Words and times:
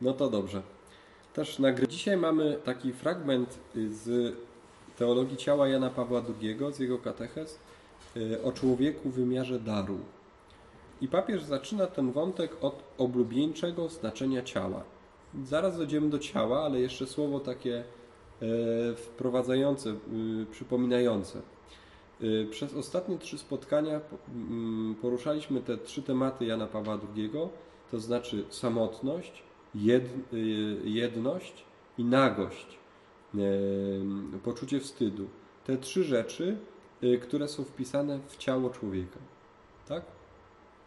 No 0.00 0.12
to 0.12 0.30
dobrze. 0.30 0.62
Też. 1.34 1.60
Dzisiaj 1.88 2.16
mamy 2.16 2.58
taki 2.64 2.92
fragment 2.92 3.58
y, 3.76 3.94
z 3.94 4.36
teologii 4.98 5.36
ciała 5.36 5.68
Jana 5.68 5.90
Pawła 5.90 6.22
II, 6.40 6.58
z 6.72 6.78
jego 6.78 6.98
katechez, 6.98 7.58
y, 8.16 8.42
o 8.42 8.52
człowieku 8.52 9.10
w 9.10 9.14
wymiarze 9.14 9.60
daru. 9.60 9.98
I 11.00 11.08
papież 11.08 11.42
zaczyna 11.42 11.86
ten 11.86 12.12
wątek 12.12 12.56
od 12.60 12.82
oblubieńczego 12.98 13.88
znaczenia 13.88 14.42
ciała. 14.42 14.84
Zaraz 15.44 15.76
dojdziemy 15.76 16.10
do 16.10 16.18
ciała, 16.18 16.64
ale 16.64 16.80
jeszcze 16.80 17.06
słowo 17.06 17.40
takie 17.40 17.78
e, 17.78 17.84
wprowadzające, 18.94 19.90
y, 19.90 20.46
przypominające. 20.50 21.40
Y, 22.22 22.46
Przez 22.50 22.74
ostatnie 22.74 23.18
trzy 23.18 23.38
spotkania 23.38 24.00
po- 24.00 24.16
mm, 24.32 24.94
poruszaliśmy 25.02 25.60
te 25.60 25.78
trzy 25.78 26.02
tematy 26.02 26.44
Jana 26.44 26.66
Pawła 26.66 26.98
II, 27.16 27.30
to 27.90 28.00
znaczy 28.00 28.44
samotność, 28.50 29.42
jed, 29.74 30.04
y, 30.32 30.36
jedność 30.84 31.64
i 31.98 32.04
nagość, 32.04 32.78
e, 33.34 33.38
poczucie 34.44 34.80
wstydu. 34.80 35.28
Te 35.64 35.76
trzy 35.76 36.04
rzeczy, 36.04 36.56
y, 37.02 37.18
które 37.18 37.48
są 37.48 37.64
wpisane 37.64 38.18
w 38.28 38.36
ciało 38.36 38.70
człowieka. 38.70 39.18
Tak? 39.88 40.02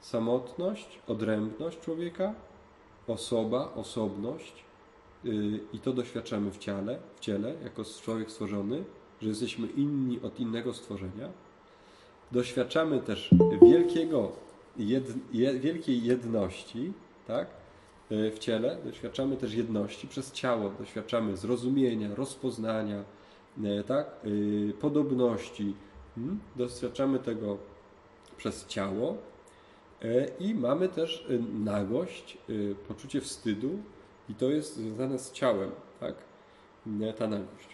Samotność, 0.01 0.99
odrębność 1.07 1.79
człowieka, 1.79 2.33
osoba, 3.07 3.73
osobność 3.75 4.63
y, 5.25 5.59
i 5.73 5.79
to 5.79 5.93
doświadczamy 5.93 6.51
w 6.51 6.57
ciele, 6.57 6.99
w 7.15 7.19
ciele 7.19 7.55
jako 7.63 7.83
człowiek 8.03 8.31
stworzony, 8.31 8.83
że 9.21 9.29
jesteśmy 9.29 9.67
inni 9.67 10.19
od 10.21 10.39
innego 10.39 10.73
stworzenia. 10.73 11.29
Doświadczamy 12.31 12.99
też 12.99 13.29
wielkiego, 13.61 14.31
jed, 14.77 15.13
je, 15.33 15.59
wielkiej 15.59 16.03
jedności, 16.03 16.93
tak? 17.27 17.47
Y, 18.11 18.31
W 18.31 18.39
ciele 18.39 18.77
doświadczamy 18.85 19.37
też 19.37 19.53
jedności 19.53 20.07
przez 20.07 20.31
ciało, 20.31 20.69
doświadczamy 20.69 21.37
zrozumienia, 21.37 22.15
rozpoznania, 22.15 23.03
y, 23.63 23.83
tak? 23.87 24.07
Y, 24.25 24.73
podobności. 24.79 25.75
Mm? 26.17 26.39
Doświadczamy 26.55 27.19
tego 27.19 27.57
przez 28.37 28.67
ciało, 28.67 29.17
I 30.39 30.55
mamy 30.55 30.89
też 30.89 31.27
nagość, 31.63 32.37
poczucie 32.87 33.21
wstydu, 33.21 33.69
i 34.29 34.35
to 34.35 34.49
jest 34.49 34.75
związane 34.75 35.19
z 35.19 35.31
ciałem, 35.31 35.71
tak? 35.99 36.15
Ta 37.17 37.27
nagość. 37.27 37.67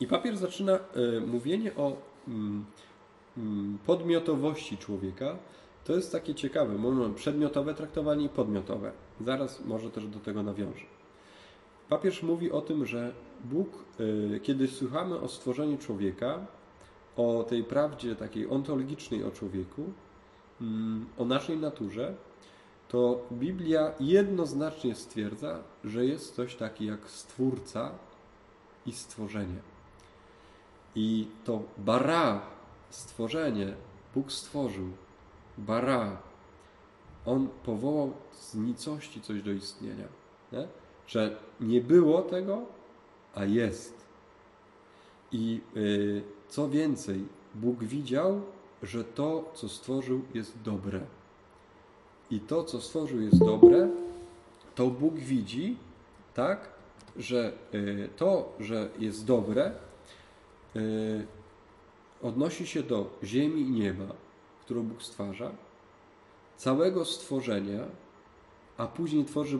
I 0.00 0.06
papier 0.06 0.36
zaczyna 0.36 0.78
mówienie 1.26 1.74
o 1.76 1.96
mm, 2.28 2.64
mm, 3.36 3.78
podmiotowości 3.86 4.78
człowieka. 4.78 5.36
To 5.84 5.92
jest 5.92 6.12
takie 6.12 6.34
ciekawe. 6.34 6.78
Mamy 6.78 7.14
przedmiotowe 7.14 7.74
traktowanie 7.74 8.24
i 8.24 8.28
podmiotowe. 8.28 8.92
Zaraz 9.20 9.64
może 9.64 9.90
też 9.90 10.06
do 10.06 10.18
tego 10.18 10.42
nawiążę. 10.42 10.84
Papież 11.88 12.22
mówi 12.22 12.52
o 12.52 12.60
tym, 12.60 12.86
że 12.86 13.12
Bóg, 13.44 13.68
y, 14.00 14.40
kiedy 14.42 14.68
słuchamy 14.68 15.20
o 15.20 15.28
stworzeniu 15.28 15.78
człowieka, 15.78 16.46
o 17.16 17.44
tej 17.48 17.64
prawdzie 17.64 18.16
takiej 18.16 18.50
ontologicznej 18.50 19.24
o 19.24 19.30
człowieku, 19.30 19.92
mm, 20.60 21.06
o 21.18 21.24
naszej 21.24 21.58
naturze, 21.58 22.14
to 22.88 23.26
Biblia 23.32 23.92
jednoznacznie 24.00 24.94
stwierdza, 24.94 25.58
że 25.84 26.06
jest 26.06 26.34
coś 26.34 26.54
takiego 26.54 26.92
jak 26.92 27.10
stwórca 27.10 27.90
i 28.86 28.92
stworzenie. 28.92 29.60
I 30.94 31.26
to 31.44 31.62
bara, 31.78 32.40
stworzenie, 32.90 33.74
Bóg 34.14 34.32
stworzył, 34.32 34.88
bara, 35.58 36.16
On 37.26 37.48
powołał 37.64 38.12
z 38.32 38.54
nicości 38.54 39.20
coś 39.20 39.42
do 39.42 39.52
istnienia. 39.52 40.08
Nie? 40.52 40.68
Że 41.06 41.36
nie 41.60 41.80
było 41.80 42.22
tego, 42.22 42.62
a 43.34 43.44
jest. 43.44 43.94
I 45.32 45.60
y, 45.76 46.22
co 46.48 46.68
więcej, 46.68 47.24
Bóg 47.54 47.84
widział, 47.84 48.40
że 48.82 49.04
to, 49.04 49.50
co 49.54 49.68
stworzył, 49.68 50.22
jest 50.34 50.62
dobre. 50.62 51.00
I 52.30 52.40
to, 52.40 52.64
co 52.64 52.80
stworzył, 52.80 53.20
jest 53.20 53.38
dobre, 53.38 53.90
to 54.74 54.86
Bóg 54.86 55.14
widzi, 55.14 55.76
tak, 56.34 56.68
że 57.16 57.52
y, 57.74 58.08
to, 58.16 58.52
że 58.60 58.88
jest 58.98 59.26
dobre, 59.26 59.72
y, 60.76 61.26
odnosi 62.22 62.66
się 62.66 62.82
do 62.82 63.10
ziemi 63.24 63.60
i 63.60 63.70
nieba, 63.70 64.06
którą 64.72 64.86
Bóg 64.86 65.02
stwarza, 65.02 65.50
całego 66.56 67.04
stworzenia, 67.04 67.80
a 68.76 68.86
później 68.86 69.24
tworzy 69.24 69.58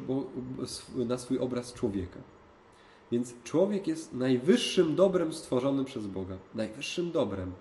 na 0.96 1.18
swój 1.18 1.38
obraz 1.38 1.72
człowieka. 1.72 2.20
Więc 3.10 3.34
człowiek 3.44 3.86
jest 3.86 4.14
najwyższym 4.14 4.94
dobrem 4.94 5.32
stworzonym 5.32 5.84
przez 5.84 6.06
Boga. 6.06 6.36
Najwyższym 6.54 7.10
dobrem. 7.10 7.52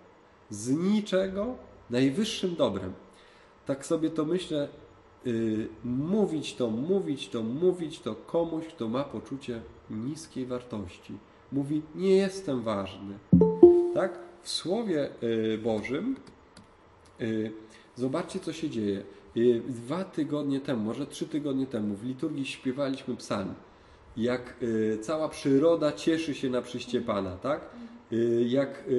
Z 0.50 0.69
niczego 0.69 1.56
najwyższym 1.89 2.56
dobrem. 2.56 2.94
Tak 3.66 3.85
sobie 3.85 4.09
to 4.09 4.25
myślę, 4.25 4.68
yy, 5.25 5.68
mówić 5.83 6.56
to, 6.56 6.69
mówić 6.69 7.29
to, 7.29 7.44
mówić 7.44 8.00
to 8.00 8.16
komuś, 8.16 8.66
kto 8.66 8.88
ma 8.88 9.03
poczucie 9.03 9.62
niskiej 9.89 10.45
wartości. 10.45 11.13
Mówi, 11.51 11.81
nie 11.95 12.16
jestem 12.16 12.62
ważny. 12.62 13.18
Tak? 13.94 14.19
W 14.41 14.50
Słowie 14.50 15.09
yy, 15.22 15.57
Bożym 15.57 16.16
zobaczcie, 17.96 18.40
co 18.40 18.54
się 18.54 18.70
dzieje. 18.70 19.04
Yy, 19.36 19.62
Dwa 19.70 20.04
tygodnie 20.04 20.59
temu, 20.59 20.84
może 20.84 21.08
trzy 21.08 21.28
tygodnie 21.28 21.66
temu, 21.66 21.96
w 21.96 22.06
liturgii 22.06 22.46
śpiewaliśmy 22.46 23.16
psalm 23.16 23.54
jak 24.18 24.56
y, 24.64 24.98
cała 25.02 25.30
przyroda 25.30 25.92
cieszy 25.92 26.36
się 26.36 26.50
na 26.50 26.62
przyjście 26.62 27.02
Pana, 27.02 27.36
tak? 27.36 27.62
Y, 28.14 28.46
jak 28.48 28.84
y, 28.88 28.92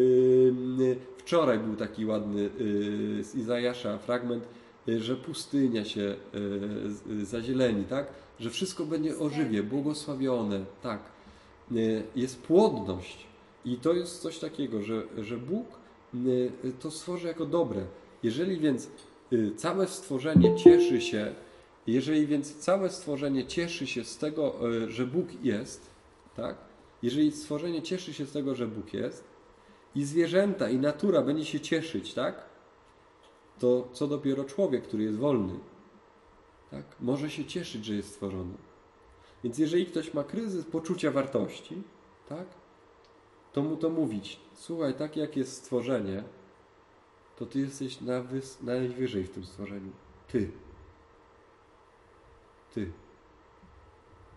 y, 0.81 0.97
wczoraj 1.19 1.59
był 1.59 1.77
taki 1.77 2.07
ładny 2.07 2.41
y, 2.41 2.51
z 3.25 3.35
Izajasza 3.35 3.99
fragment, 3.99 4.45
y, 4.89 5.01
że 5.01 5.17
pustynia 5.17 5.85
się 5.85 6.01
y, 7.11 7.13
y, 7.13 7.27
zazieleni, 7.27 7.85
tak? 7.85 8.07
Że 8.41 8.51
wszystko 8.51 8.85
będzie 8.85 9.19
ożywie, 9.19 9.63
błogosławione, 9.63 10.65
tak? 10.83 11.01
Y, 11.73 12.03
jest 12.17 12.43
płodność 12.43 13.27
i 13.65 13.77
to 13.77 13.93
jest 13.93 14.23
coś 14.23 14.39
takiego, 14.39 14.83
że, 14.83 15.03
że 15.19 15.37
Bóg 15.37 15.67
y, 16.15 16.73
to 16.81 16.91
stworzy 16.91 17.29
jako 17.29 17.47
dobre. 17.47 17.81
Jeżeli 18.23 18.59
więc 18.59 18.91
y, 19.33 19.53
całe 19.57 19.89
stworzenie 19.89 20.57
cieszy 20.57 21.01
się 21.01 21.35
jeżeli 21.87 22.27
więc 22.27 22.57
całe 22.57 22.91
stworzenie 22.91 23.47
cieszy 23.47 23.87
się 23.87 24.05
z 24.05 24.19
tego, 24.19 24.55
e, 24.69 24.91
że 24.91 25.07
Bóg 25.07 25.45
jest, 25.45 25.91
tak? 26.37 26.57
Jeżeli 27.03 27.33
stworzenie 27.33 27.83
cieszy 27.83 28.15
się 28.15 28.27
z 28.27 28.33
tego, 28.33 28.55
że 28.55 28.67
Bóg 28.67 28.95
jest, 28.95 29.25
i 29.95 30.05
zwierzęta, 30.05 30.71
i 30.71 30.79
natura 30.79 31.23
będzie 31.23 31.45
się 31.45 31.61
cieszyć, 31.61 32.15
tak? 32.15 32.45
To 33.59 33.89
co 33.93 34.07
dopiero 34.07 34.45
człowiek, 34.45 34.85
który 34.85 35.05
jest 35.05 35.19
wolny, 35.19 35.55
tak? 36.71 36.85
Może 37.01 37.31
się 37.31 37.45
cieszyć, 37.45 37.85
że 37.85 37.95
jest 37.95 38.09
stworzony. 38.09 38.55
Więc 39.45 39.59
jeżeli 39.59 39.87
ktoś 39.87 40.15
ma 40.15 40.25
kryzys 40.25 40.65
poczucia 40.65 41.11
wartości, 41.11 41.83
tak? 42.29 42.47
To 43.53 43.63
mu 43.63 43.77
to 43.77 43.91
mówić. 43.91 44.41
Słuchaj, 44.55 44.95
tak 44.95 45.17
jak 45.17 45.37
jest 45.37 45.53
stworzenie, 45.53 46.25
to 47.43 47.47
ty 47.47 47.59
jesteś 47.61 48.01
na 48.01 48.21
wys- 48.21 48.63
najwyżej 48.63 49.25
w 49.25 49.31
tym 49.31 49.45
stworzeniu. 49.45 49.93
Ty. 50.29 50.51
Ty. 52.75 52.93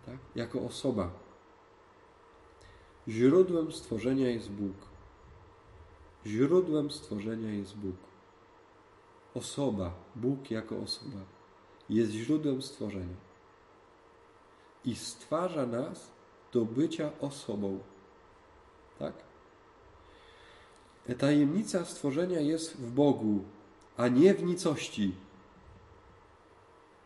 Tak? 0.06 0.18
Jako 0.36 0.62
osoba. 0.62 1.12
Źródłem 3.08 3.72
stworzenia 3.72 4.30
jest 4.30 4.52
Bóg. 4.52 4.76
Źródłem 6.26 6.92
stworzenia 6.92 7.54
jest 7.54 7.78
Bóg. 7.78 7.96
Osoba, 9.34 9.94
Bóg 10.16 10.52
jako 10.52 10.78
osoba, 10.78 11.20
jest 11.90 12.12
źródłem 12.12 12.62
stworzenia. 12.62 13.16
I 14.86 14.96
stwarza 14.96 15.66
nas 15.66 16.12
do 16.54 16.66
bycia 16.66 17.12
osobą. 17.20 17.80
Tak? 19.00 19.14
Tajemnica 21.14 21.86
stworzenia 21.86 22.40
jest 22.40 22.78
w 22.78 22.92
Bogu, 22.92 23.44
a 23.98 24.08
nie 24.08 24.34
w 24.34 24.44
nicości. 24.44 25.12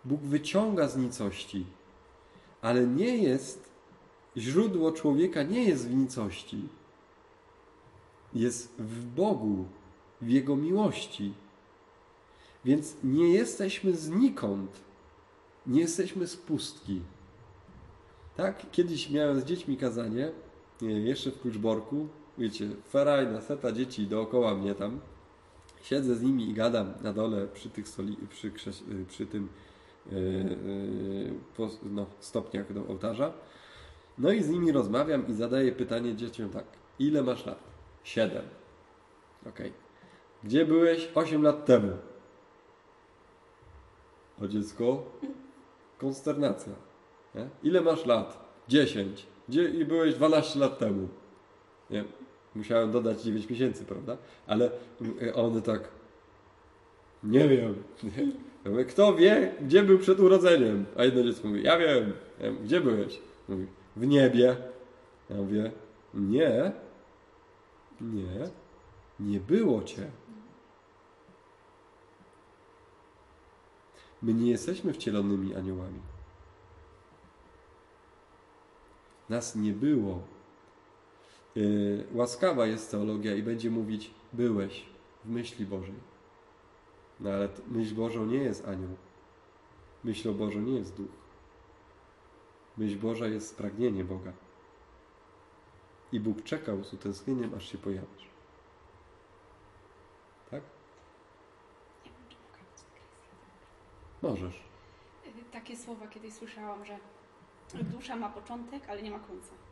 Bóg 0.06 0.22
wyciąga 0.22 0.88
z 0.88 0.98
nicości, 0.98 1.66
ale 2.62 2.88
nie 2.88 3.18
jest, 3.18 3.70
źródło 4.38 4.92
człowieka 4.92 5.44
nie 5.44 5.64
jest 5.64 5.90
w 5.90 5.96
nicości. 5.96 6.70
Jest 8.34 8.76
w 8.80 9.06
Bogu, 9.06 9.66
w 10.22 10.30
Jego 10.30 10.56
miłości. 10.56 11.34
Więc 12.66 12.96
nie 13.04 13.30
jesteśmy 13.30 13.96
znikąd, 13.96 14.72
nie 15.68 15.82
jesteśmy 15.82 16.28
z 16.28 16.38
pustki. 16.38 17.02
Tak, 18.38 18.72
kiedyś 18.72 19.10
miałem 19.10 19.42
z 19.42 19.44
dziećmi 19.44 19.78
kazanie, 19.78 20.32
nie, 20.82 20.92
jeszcze 20.92 21.32
w 21.32 21.42
Kluczborku, 21.42 22.08
wiecie, 22.40 22.70
ferajna, 22.90 23.42
seta 23.42 23.72
dzieci 23.72 24.08
dookoła 24.08 24.56
mnie 24.56 24.76
tam. 24.76 25.00
Siedzę 25.82 26.16
z 26.16 26.22
nimi 26.22 26.50
i 26.50 26.54
gadam 26.54 26.94
na 27.02 27.14
dole 27.14 27.48
przy, 27.48 27.70
tych 27.70 27.88
stoli, 27.88 28.18
przy, 28.30 28.52
przy 29.08 29.26
tym 29.26 29.50
yy, 30.12 30.20
yy, 31.60 31.68
no, 31.84 32.06
stopniach 32.20 32.74
do 32.74 32.88
ołtarza. 32.88 33.34
No 34.18 34.32
i 34.32 34.44
z 34.44 34.50
nimi 34.50 34.72
rozmawiam 34.72 35.28
i 35.28 35.34
zadaję 35.34 35.72
pytanie 35.72 36.16
dzieciom 36.16 36.50
tak. 36.50 36.66
Ile 37.00 37.24
masz 37.24 37.46
lat? 37.46 37.64
Siedem. 38.04 38.44
Ok. 39.48 39.60
Gdzie 40.44 40.66
byłeś 40.66 41.10
8 41.16 41.42
lat 41.42 41.66
temu? 41.66 41.92
O 44.42 44.48
dziecko? 44.48 45.04
Konsternacja. 45.98 46.74
Nie? 47.36 47.48
Ile 47.64 47.82
masz 47.82 48.06
lat? 48.06 48.50
10. 48.68 49.28
Gdzie 49.50 49.86
byłeś 49.86 50.16
12 50.16 50.60
lat 50.60 50.80
temu? 50.80 51.08
Nie. 51.90 52.19
Musiałem 52.56 52.92
dodać 52.92 53.22
9 53.22 53.50
miesięcy, 53.50 53.86
prawda? 53.86 54.18
Ale 54.48 54.72
y, 55.22 55.34
one 55.36 55.62
tak. 55.62 55.82
Nie 57.24 57.50
wiem. 57.50 57.84
Mówię, 58.66 58.86
Kto 58.86 59.16
wie, 59.16 59.54
gdzie 59.62 59.84
był 59.84 60.00
przed 60.00 60.20
urodzeniem? 60.20 60.86
A 60.98 61.04
jedno 61.04 61.24
dziecko 61.24 61.48
mówi, 61.48 61.64
ja 61.64 61.78
wiem. 61.78 62.14
Ja 62.40 62.52
mówię, 62.52 62.64
gdzie 62.64 62.82
byłeś? 62.82 63.20
Mówi, 63.50 63.68
w 63.96 64.08
niebie. 64.08 64.56
Ja 65.30 65.36
mówię, 65.36 65.72
nie. 66.14 66.72
Nie. 68.02 68.50
Nie 69.20 69.40
było 69.40 69.84
cię. 69.84 70.12
My 74.22 74.34
nie 74.34 74.52
jesteśmy 74.52 74.94
wcielonymi 74.94 75.56
aniołami. 75.56 76.00
Nas 79.30 79.56
nie 79.56 79.74
było. 79.74 80.22
Yy, 81.60 82.08
łaskawa 82.14 82.66
jest 82.66 82.92
teologia 82.92 83.36
i 83.36 83.44
będzie 83.44 83.70
mówić 83.70 84.12
byłeś 84.34 84.86
w 85.26 85.30
myśli 85.30 85.66
Bożej. 85.66 85.96
No 87.20 87.30
ale 87.30 87.50
myśl 87.68 87.96
Bożą 87.96 88.26
nie 88.26 88.38
jest 88.38 88.68
anioł. 88.68 88.96
Myślą 90.04 90.34
Bożą 90.34 90.62
nie 90.62 90.78
jest 90.78 90.96
duch. 90.96 91.12
Myśl 92.78 93.00
Boża 93.00 93.28
jest 93.28 93.58
pragnienie 93.58 94.04
Boga. 94.04 94.32
I 96.12 96.20
Bóg 96.20 96.44
czekał 96.44 96.84
z 96.84 96.94
utęsknieniem, 96.94 97.54
aż 97.54 97.72
się 97.72 97.78
pojawisz. 97.78 98.28
Tak? 100.52 100.62
Możesz. 104.22 104.64
Y, 105.26 105.52
Takie 105.52 105.78
słowa 105.78 106.08
kiedyś 106.08 106.34
słyszałam, 106.34 106.86
że 106.86 106.98
dusza 107.84 108.16
ma 108.16 108.30
początek, 108.30 108.90
ale 108.90 109.04
nie 109.04 109.12
ma 109.12 109.20
końca. 109.20 109.69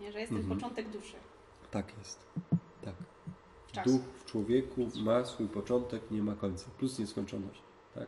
Nie, 0.00 0.12
że 0.12 0.20
jest 0.20 0.32
ten 0.32 0.40
Mhm. 0.40 0.58
początek 0.58 0.90
duszy 0.90 1.16
Tak 1.70 1.98
jest. 1.98 2.26
Tak. 2.84 2.94
w. 3.72 3.84
Duch 3.86 4.00
w 4.00 4.24
człowieku 4.24 4.88
ma 4.96 5.24
swój 5.24 5.48
początek, 5.48 6.10
nie 6.10 6.22
ma 6.22 6.34
końca, 6.34 6.70
plus 6.78 6.98
nieskończoność. 6.98 7.62
Tak? 7.94 8.06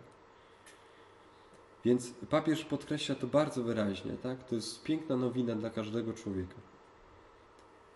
Więc 1.85 2.11
papież 2.31 2.65
podkreśla 2.65 3.15
to 3.15 3.27
bardzo 3.27 3.63
wyraźnie. 3.63 4.13
Tak? 4.13 4.45
To 4.45 4.55
jest 4.55 4.83
piękna 4.83 5.17
nowina 5.17 5.55
dla 5.55 5.71
każdego 5.71 6.13
człowieka. 6.13 6.55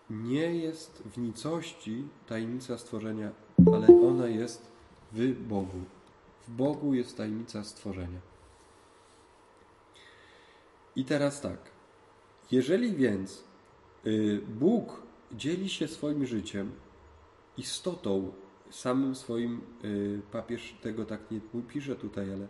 Nie 0.09 0.55
jest 0.55 1.03
w 1.05 1.17
nicości 1.17 2.07
tajemnica 2.27 2.77
stworzenia, 2.77 3.31
ale 3.73 3.87
ona 3.87 4.27
jest 4.27 4.71
w 5.11 5.33
Bogu. 5.47 5.79
W 6.47 6.51
Bogu 6.51 6.93
jest 6.93 7.17
tajemnica 7.17 7.63
stworzenia. 7.63 8.19
I 10.95 11.05
teraz 11.05 11.41
tak. 11.41 11.57
Jeżeli 12.51 12.95
więc 12.95 13.43
Bóg 14.59 15.01
dzieli 15.31 15.69
się 15.69 15.87
swoim 15.87 16.25
życiem, 16.25 16.71
istotą, 17.57 18.31
samym 18.69 19.15
swoim 19.15 19.61
y, 19.83 20.21
papież 20.31 20.75
tego 20.81 21.05
tak 21.05 21.31
nie 21.31 21.39
pisze 21.67 21.95
tutaj, 21.95 22.33
ale 22.33 22.47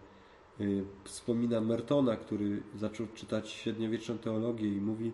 y, 0.62 0.86
wspomina 1.04 1.62
Mertona, 1.62 2.16
który 2.16 2.64
zaczął 2.76 3.08
czytać 3.08 3.50
średniowieczną 3.50 4.18
teologię 4.18 4.68
i 4.68 4.82
mówi, 4.82 5.12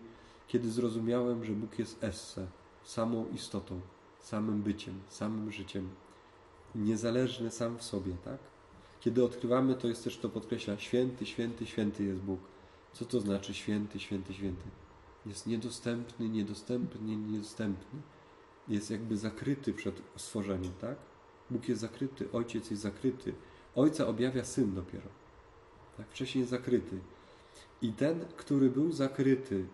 kiedy 0.48 0.70
zrozumiałem, 0.70 1.44
że 1.44 1.52
Bóg 1.52 1.78
jest 1.78 2.04
esse, 2.04 2.46
samą 2.84 3.28
istotą, 3.34 3.80
samym 4.20 4.62
byciem, 4.62 5.00
samym 5.08 5.52
życiem, 5.52 5.88
niezależny 6.74 7.50
sam 7.50 7.78
w 7.78 7.82
sobie, 7.82 8.12
tak? 8.24 8.38
Kiedy 9.00 9.24
odkrywamy, 9.24 9.74
to 9.74 9.88
jest 9.88 10.04
też 10.04 10.18
to 10.18 10.28
podkreśla, 10.28 10.78
święty, 10.78 11.26
święty, 11.26 11.66
święty 11.66 12.04
jest 12.04 12.20
Bóg. 12.20 12.40
Co 12.92 13.04
to 13.04 13.20
znaczy 13.20 13.54
święty, 13.54 14.00
święty, 14.00 14.34
święty? 14.34 14.64
Jest 15.28 15.46
niedostępny, 15.46 16.28
niedostępny, 16.28 17.16
niedostępny 17.16 18.00
jest 18.68 18.90
jakby 18.90 19.16
zakryty 19.16 19.72
przed 19.72 20.02
stworzeniem, 20.16 20.72
tak? 20.80 20.96
Bóg 21.50 21.68
jest 21.68 21.80
zakryty, 21.80 22.32
Ojciec 22.32 22.70
jest 22.70 22.82
zakryty. 22.82 23.34
Ojca 23.76 24.06
objawia 24.06 24.44
Syn 24.44 24.74
dopiero. 24.74 25.08
Tak? 25.96 26.08
Wcześniej 26.08 26.40
jest 26.40 26.50
zakryty. 26.50 26.98
I 27.82 27.92
ten, 27.92 28.24
który 28.36 28.70
był 28.70 28.92
zakryty, 28.92 29.64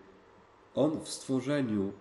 on 0.74 1.00
w 1.00 1.08
stworzeniu, 1.08 1.92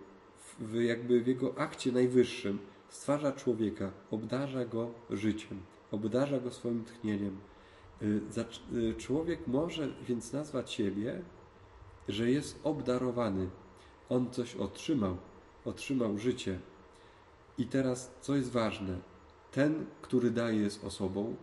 w, 0.60 0.74
jakby 0.74 1.20
w 1.20 1.26
jego 1.26 1.58
akcie 1.58 1.92
najwyższym, 1.92 2.58
stwarza 2.88 3.32
człowieka, 3.32 3.90
obdarza 4.10 4.64
go 4.64 4.90
życiem, 5.10 5.60
obdarza 5.90 6.40
go 6.40 6.50
swoim 6.50 6.84
tchnieniem. 6.84 7.36
Y, 8.02 8.20
y, 8.76 8.94
Człowiek 8.94 9.46
może 9.46 9.88
więc 10.08 10.32
nazwać 10.32 10.72
siebie, 10.72 11.22
że 12.08 12.30
jest 12.30 12.60
obdarowany. 12.64 13.50
On 14.08 14.30
coś 14.30 14.56
otrzymał, 14.56 15.16
otrzymał 15.64 16.18
życie. 16.18 16.60
I 17.58 17.66
teraz, 17.66 18.10
co 18.20 18.36
jest 18.36 18.50
ważne? 18.50 18.98
Ten, 19.52 19.86
który 20.02 20.30
daje, 20.30 20.60
jest 20.60 20.84
osobą. 20.84 21.36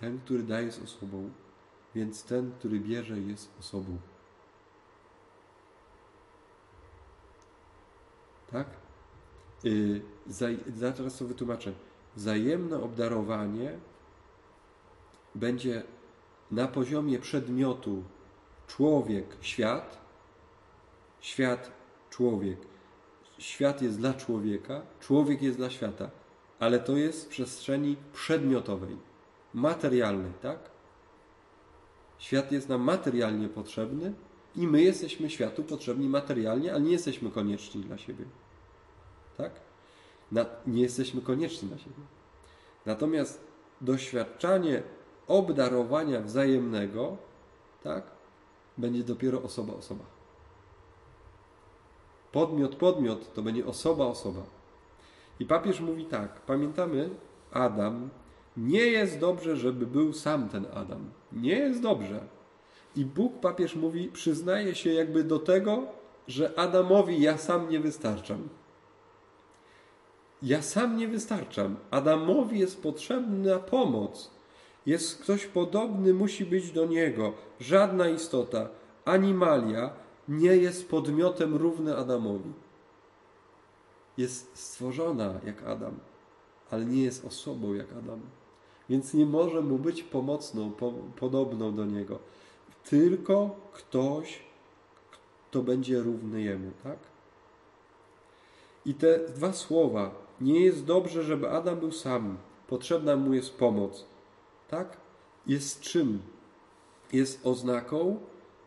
Ten, 0.00 0.20
który 0.20 0.42
daje, 0.42 0.66
jest 0.66 0.82
osobą. 0.82 1.30
Więc 1.94 2.24
ten, 2.24 2.52
który 2.58 2.80
bierze, 2.80 3.18
jest 3.18 3.50
osobą. 3.60 3.98
Tak? 8.50 8.66
Yy, 9.64 10.00
zaj, 10.26 10.58
zaraz 10.76 11.18
to 11.18 11.24
wytłumaczę. 11.24 11.72
Wzajemne 12.16 12.82
obdarowanie 12.82 13.78
będzie 15.34 15.82
na 16.50 16.68
poziomie 16.68 17.18
przedmiotu 17.18 18.04
człowiek, 18.66 19.26
świat, 19.40 19.98
świat, 21.20 21.70
człowiek. 22.10 22.58
Świat 23.38 23.82
jest 23.82 23.98
dla 23.98 24.14
człowieka, 24.14 24.82
człowiek 25.00 25.42
jest 25.42 25.56
dla 25.56 25.70
świata, 25.70 26.10
ale 26.58 26.78
to 26.78 26.96
jest 26.96 27.24
w 27.24 27.28
przestrzeni 27.28 27.96
przedmiotowej, 28.12 28.96
materialnej, 29.54 30.32
tak? 30.42 30.58
Świat 32.18 32.52
jest 32.52 32.68
nam 32.68 32.80
materialnie 32.80 33.48
potrzebny 33.48 34.12
i 34.56 34.66
my 34.66 34.82
jesteśmy 34.82 35.30
światu 35.30 35.64
potrzebni 35.64 36.08
materialnie, 36.08 36.72
ale 36.72 36.80
nie 36.80 36.92
jesteśmy 36.92 37.30
konieczni 37.30 37.82
dla 37.82 37.98
siebie. 37.98 38.24
Tak? 39.36 39.52
Na, 40.32 40.46
nie 40.66 40.82
jesteśmy 40.82 41.20
konieczni 41.20 41.68
dla 41.68 41.78
siebie. 41.78 41.96
Natomiast 42.86 43.40
doświadczanie 43.80 44.82
obdarowania 45.26 46.20
wzajemnego, 46.20 47.16
tak, 47.82 48.04
będzie 48.78 49.04
dopiero 49.04 49.42
osoba 49.42 49.72
osoba. 49.72 50.04
Podmiot 52.32 52.74
podmiot 52.74 53.34
to 53.34 53.42
będzie 53.42 53.66
osoba 53.66 54.06
osoba. 54.06 54.42
I 55.40 55.46
papież 55.46 55.80
mówi 55.80 56.04
tak: 56.04 56.40
pamiętamy, 56.40 57.10
Adam 57.52 58.10
nie 58.56 58.86
jest 58.86 59.18
dobrze, 59.18 59.56
żeby 59.56 59.86
był 59.86 60.12
sam 60.12 60.48
ten 60.48 60.66
Adam. 60.74 61.10
Nie 61.32 61.58
jest 61.58 61.82
dobrze. 61.82 62.20
I 62.96 63.04
Bóg, 63.04 63.40
papież 63.40 63.76
mówi, 63.76 64.08
przyznaje 64.08 64.74
się 64.74 64.92
jakby 64.92 65.24
do 65.24 65.38
tego, 65.38 65.86
że 66.28 66.58
Adamowi 66.58 67.22
ja 67.22 67.38
sam 67.38 67.68
nie 67.68 67.80
wystarczam. 67.80 68.48
Ja 70.42 70.62
sam 70.62 70.96
nie 70.96 71.08
wystarczam. 71.08 71.76
Adamowi 71.90 72.58
jest 72.58 72.82
potrzebna 72.82 73.58
pomoc. 73.58 74.30
Jest 74.86 75.22
ktoś 75.22 75.46
podobny, 75.46 76.14
musi 76.14 76.44
być 76.44 76.72
do 76.72 76.86
niego. 76.86 77.32
Żadna 77.60 78.08
istota, 78.08 78.68
animalia 79.04 79.90
nie 80.28 80.56
jest 80.56 80.88
podmiotem 80.88 81.56
równy 81.56 81.96
Adamowi. 81.96 82.52
Jest 84.16 84.50
stworzona 84.58 85.40
jak 85.46 85.62
Adam, 85.62 85.98
ale 86.70 86.84
nie 86.84 87.02
jest 87.02 87.24
osobą 87.24 87.74
jak 87.74 87.92
Adam. 87.92 88.20
Więc 88.88 89.14
nie 89.14 89.26
może 89.26 89.60
mu 89.60 89.78
być 89.78 90.02
pomocną, 90.02 90.70
po, 90.70 90.92
podobną 91.20 91.74
do 91.74 91.84
niego. 91.84 92.18
Tylko 92.84 93.56
ktoś, 93.72 94.42
kto 95.50 95.62
będzie 95.62 96.00
równy 96.00 96.42
jemu, 96.42 96.70
tak? 96.82 96.98
I 98.86 98.94
te 98.94 99.18
dwa 99.28 99.52
słowa, 99.52 100.10
nie 100.40 100.60
jest 100.60 100.84
dobrze, 100.84 101.22
żeby 101.22 101.50
Adam 101.50 101.80
był 101.80 101.92
sam, 101.92 102.36
potrzebna 102.68 103.16
mu 103.16 103.34
jest 103.34 103.54
pomoc, 103.54 104.06
tak? 104.72 104.96
Jest 105.46 105.80
czym? 105.80 106.22
Jest 107.12 107.46
oznaką, 107.46 108.20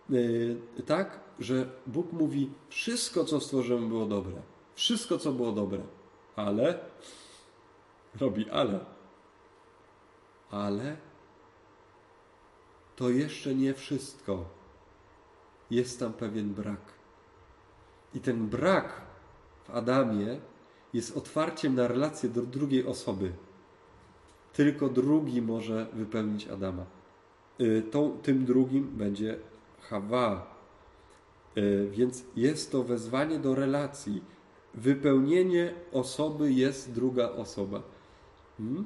yy, 0.10 0.58
tak, 0.86 1.20
że 1.40 1.70
Bóg 1.88 2.14
mówi, 2.14 2.52
wszystko 2.70 3.26
co 3.26 3.42
stworzyłem 3.42 3.90
było 3.90 4.06
dobre, 4.06 4.42
wszystko 4.76 5.18
co 5.18 5.32
było 5.32 5.52
dobre, 5.52 5.82
ale, 6.36 6.80
robi 8.20 8.50
ale, 8.50 8.86
ale 10.52 10.98
to 12.96 13.10
jeszcze 13.10 13.56
nie 13.56 13.74
wszystko. 13.74 14.46
Jest 15.72 16.00
tam 16.00 16.14
pewien 16.14 16.54
brak. 16.54 16.82
I 18.14 18.20
ten 18.20 18.48
brak 18.48 19.02
w 19.64 19.70
Adamie 19.70 20.40
jest 20.94 21.18
otwarciem 21.18 21.76
na 21.76 21.88
relację 21.88 22.30
do 22.30 22.42
drugiej 22.42 22.88
osoby. 22.88 23.34
Tylko 24.56 24.90
drugi 24.90 25.42
może 25.42 25.88
wypełnić 25.94 26.48
Adama. 26.48 26.86
Y, 27.62 27.84
tą, 27.92 28.18
tym 28.24 28.46
drugim 28.46 28.84
będzie 28.84 29.38
Hawa. 29.82 30.56
Y, 31.58 31.90
więc 31.92 32.24
jest 32.36 32.72
to 32.72 32.84
wezwanie 32.84 33.40
do 33.40 33.56
relacji. 33.56 34.22
Wypełnienie 34.74 35.74
osoby 35.92 36.52
jest 36.52 36.92
druga 36.92 37.30
osoba. 37.30 37.82
Hmm? 38.58 38.86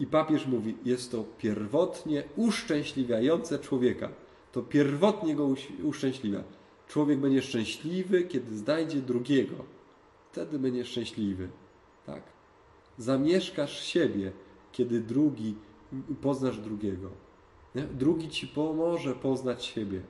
I 0.00 0.06
papież 0.06 0.46
mówi, 0.46 0.76
jest 0.84 1.12
to 1.12 1.24
pierwotnie 1.38 2.24
uszczęśliwiające 2.36 3.58
człowieka. 3.58 4.08
To 4.52 4.62
pierwotnie 4.62 5.34
go 5.34 5.48
uszczęśliwia. 5.82 6.42
Człowiek 6.88 7.18
będzie 7.18 7.42
szczęśliwy, 7.42 8.22
kiedy 8.22 8.56
znajdzie 8.56 9.00
drugiego. 9.00 9.54
Wtedy 10.32 10.58
będzie 10.58 10.84
szczęśliwy. 10.84 11.48
Tak? 12.06 12.22
Zamieszkasz 12.98 13.84
siebie, 13.84 14.32
kiedy 14.76 15.00
drugi, 15.00 15.54
poznasz 16.22 16.58
drugiego. 16.58 17.10
Nie? 17.74 17.82
Drugi 17.82 18.28
ci 18.28 18.48
pomoże 18.48 19.14
poznać 19.14 19.64
siebie. 19.64 20.00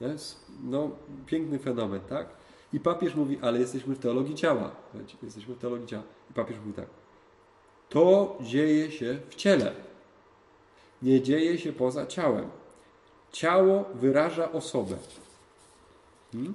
Nie? 0.00 0.14
No, 0.62 0.90
piękny 1.26 1.58
fenomen, 1.58 2.00
tak? 2.00 2.28
I 2.72 2.80
papież 2.80 3.14
mówi, 3.14 3.38
ale 3.42 3.58
jesteśmy 3.58 3.94
w 3.94 3.98
teologii 3.98 4.34
ciała. 4.34 4.70
Jesteśmy 5.22 5.54
w 5.54 5.58
teologii 5.58 5.86
ciała. 5.86 6.02
I 6.30 6.34
papież 6.34 6.58
mówi 6.58 6.72
tak. 6.72 6.86
To 7.88 8.38
dzieje 8.40 8.90
się 8.90 9.18
w 9.28 9.34
ciele. 9.34 9.74
Nie 11.02 11.22
dzieje 11.22 11.58
się 11.58 11.72
poza 11.72 12.06
ciałem. 12.06 12.48
Ciało 13.32 13.84
wyraża 13.94 14.52
osobę. 14.52 14.96
Hmm? 16.32 16.54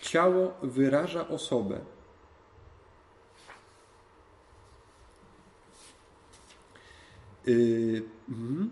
Ciało 0.00 0.52
wyraża 0.62 1.28
osobę. 1.28 1.80
Yy, 7.46 8.02
hmm? 8.28 8.70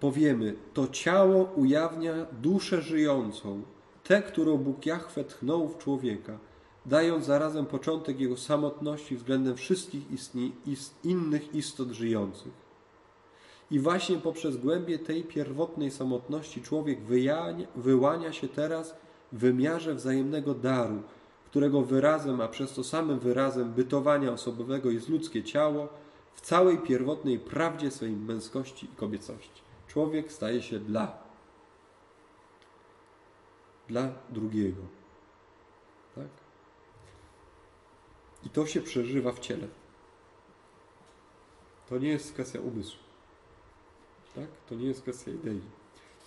Powiemy, 0.00 0.54
to 0.74 0.88
ciało 0.88 1.44
ujawnia 1.56 2.26
duszę 2.42 2.82
żyjącą, 2.82 3.62
tę, 4.04 4.22
którą 4.22 4.56
Bóg 4.56 4.86
Jahwe 4.86 5.24
tchnął 5.24 5.68
w 5.68 5.78
człowieka, 5.78 6.38
dając 6.86 7.24
zarazem 7.24 7.66
początek 7.66 8.20
jego 8.20 8.36
samotności 8.36 9.16
względem 9.16 9.56
wszystkich 9.56 10.10
istni, 10.10 10.52
ist, 10.66 10.94
innych 11.04 11.54
istot 11.54 11.90
żyjących. 11.90 12.52
I 13.70 13.78
właśnie 13.78 14.18
poprzez 14.18 14.56
głębie 14.56 14.98
tej 14.98 15.24
pierwotnej 15.24 15.90
samotności 15.90 16.62
człowiek 16.62 17.02
wyjania, 17.02 17.66
wyłania 17.76 18.32
się 18.32 18.48
teraz 18.48 18.94
w 19.32 19.38
wymiarze 19.38 19.94
wzajemnego 19.94 20.54
daru, 20.54 21.02
którego 21.46 21.82
wyrazem, 21.82 22.40
a 22.40 22.48
przez 22.48 22.72
to 22.72 22.84
samym 22.84 23.18
wyrazem 23.18 23.72
bytowania 23.72 24.32
osobowego 24.32 24.90
jest 24.90 25.08
ludzkie 25.08 25.42
ciało, 25.42 25.88
w 26.34 26.40
całej 26.40 26.78
pierwotnej 26.78 27.38
prawdzie 27.38 27.90
swojej 27.90 28.16
męskości 28.16 28.86
i 28.86 28.96
kobiecości. 28.96 29.62
Człowiek 29.88 30.32
staje 30.32 30.62
się 30.62 30.78
dla. 30.78 31.18
Dla 33.88 34.12
drugiego. 34.30 34.82
Tak? 36.14 36.28
I 38.46 38.50
to 38.50 38.66
się 38.66 38.80
przeżywa 38.80 39.32
w 39.32 39.38
ciele. 39.38 39.68
To 41.88 41.98
nie 41.98 42.08
jest 42.08 42.32
kwestia 42.32 42.60
umysłu. 42.60 42.98
Tak? 44.34 44.46
To 44.68 44.74
nie 44.74 44.86
jest 44.86 45.02
kwestia 45.02 45.30
idei. 45.30 45.60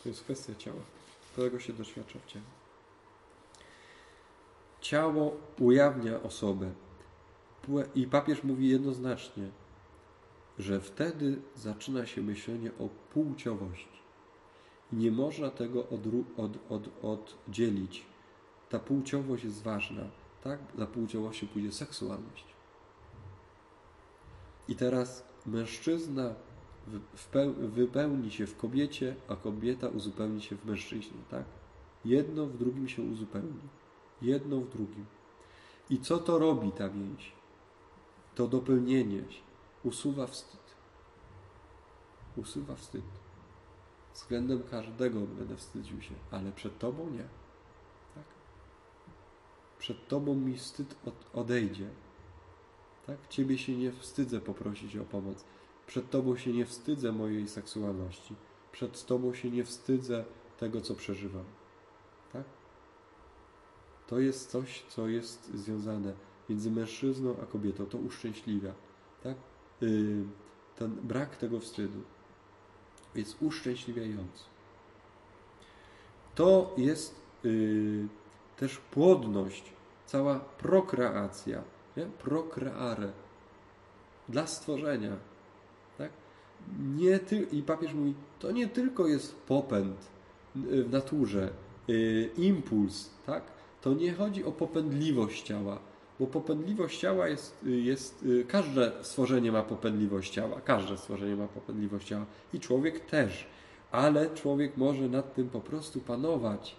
To 0.03 0.09
jest 0.09 0.23
kwestia 0.23 0.55
ciała, 0.55 0.81
którego 1.31 1.59
się 1.59 1.73
doświadcza 1.73 2.19
w 2.19 2.25
ciele. 2.25 2.45
Ciało 4.81 5.37
ujawnia 5.59 6.23
osobę. 6.23 6.71
I 7.95 8.07
papież 8.07 8.43
mówi 8.43 8.69
jednoznacznie, 8.69 9.49
że 10.59 10.81
wtedy 10.81 11.41
zaczyna 11.55 12.05
się 12.05 12.21
myślenie 12.21 12.71
o 12.79 12.89
płciowości. 13.13 13.99
Nie 14.93 15.11
można 15.11 15.49
tego 15.49 15.89
od, 15.89 16.01
od, 16.37 16.71
od, 16.71 16.89
oddzielić. 17.03 18.05
Ta 18.69 18.79
płciowość 18.79 19.43
jest 19.43 19.63
ważna. 19.63 20.03
Tak? 20.43 20.59
Za 20.77 20.87
płciowością 20.87 21.47
pójdzie 21.47 21.71
seksualność. 21.71 22.45
I 24.67 24.75
teraz 24.75 25.25
mężczyzna 25.45 26.35
wypełni 27.57 28.31
się 28.31 28.47
w 28.47 28.57
kobiecie, 28.57 29.15
a 29.27 29.35
kobieta 29.35 29.87
uzupełni 29.87 30.41
się 30.41 30.55
w 30.55 30.65
mężczyźnie, 30.65 31.17
tak? 31.31 31.45
Jedno 32.05 32.45
w 32.45 32.57
drugim 32.57 32.87
się 32.87 33.01
uzupełni. 33.01 33.59
Jedno 34.21 34.57
w 34.57 34.69
drugim. 34.69 35.05
I 35.89 35.99
co 35.99 36.17
to 36.17 36.39
robi 36.39 36.71
ta 36.71 36.89
więź? 36.89 37.31
To 38.35 38.47
dopełnienie 38.47 39.23
usuwa 39.85 40.27
wstyd. 40.27 40.75
Usuwa 42.37 42.75
wstyd. 42.75 43.05
Względem 44.13 44.63
każdego 44.63 45.19
będę 45.19 45.55
wstydził 45.55 46.01
się, 46.01 46.15
ale 46.31 46.51
przed 46.51 46.79
Tobą 46.79 47.09
nie. 47.09 47.27
Tak? 48.15 48.23
Przed 49.79 50.07
Tobą 50.07 50.35
mi 50.35 50.57
wstyd 50.57 50.95
odejdzie. 51.33 51.89
Tak? 53.07 53.27
Ciebie 53.27 53.57
się 53.57 53.75
nie 53.75 53.91
wstydzę 53.91 54.41
poprosić 54.41 54.97
o 54.97 55.05
pomoc. 55.05 55.45
Przed 55.87 56.09
Tobą 56.09 56.37
się 56.37 56.53
nie 56.53 56.65
wstydzę 56.65 57.11
mojej 57.11 57.47
seksualności. 57.47 58.35
Przed 58.71 59.05
Tobą 59.05 59.33
się 59.33 59.49
nie 59.49 59.63
wstydzę 59.63 60.25
tego, 60.57 60.81
co 60.81 60.95
przeżywam. 60.95 61.45
Tak? 62.33 62.43
To 64.07 64.19
jest 64.19 64.51
coś, 64.51 64.85
co 64.89 65.07
jest 65.07 65.53
związane 65.53 66.13
między 66.49 66.71
mężczyzną 66.71 67.35
a 67.43 67.45
kobietą. 67.45 67.85
To 67.85 67.97
uszczęśliwia. 67.97 68.73
Tak? 69.79 69.89
Yy, 69.89 70.23
ten 70.75 70.91
brak 70.91 71.35
tego 71.37 71.59
wstydu 71.59 71.99
jest 73.15 73.41
uszczęśliwiający. 73.41 74.43
To 76.35 76.73
jest 76.77 77.15
yy, 77.43 78.07
też 78.57 78.77
płodność, 78.77 79.73
cała 80.05 80.39
prokreacja, 80.39 81.61
nie? 81.97 82.05
prokreare 82.05 83.11
dla 84.29 84.47
stworzenia 84.47 85.17
nie 86.79 87.19
ty... 87.19 87.47
i 87.51 87.63
papież 87.63 87.93
mówi, 87.93 88.13
to 88.39 88.51
nie 88.51 88.67
tylko 88.67 89.07
jest 89.07 89.35
popęd 89.35 89.97
y, 90.55 90.83
w 90.83 90.91
naturze, 90.91 91.49
impuls, 92.37 93.09
tak? 93.25 93.43
To 93.81 93.93
nie 93.93 94.13
chodzi 94.13 94.43
o 94.43 94.51
popędliwość 94.51 95.41
ciała, 95.41 95.79
bo 96.19 96.27
popędliwość 96.27 96.99
ciała 96.99 97.27
jest, 97.27 97.63
y, 97.67 97.69
jest 97.69 98.23
yy, 98.23 98.45
każde 98.45 98.91
stworzenie 99.01 99.51
ma 99.51 99.63
popędliwość 99.63 100.33
ciała, 100.33 100.61
każde 100.61 100.97
stworzenie 100.97 101.35
ma 101.35 101.47
popędliwość 101.47 102.07
ciała 102.07 102.25
i 102.53 102.59
człowiek 102.59 102.99
też, 102.99 103.47
ale 103.91 104.29
człowiek 104.29 104.77
może 104.77 105.09
nad 105.09 105.35
tym 105.35 105.49
po 105.49 105.61
prostu 105.61 105.99
panować, 105.99 106.75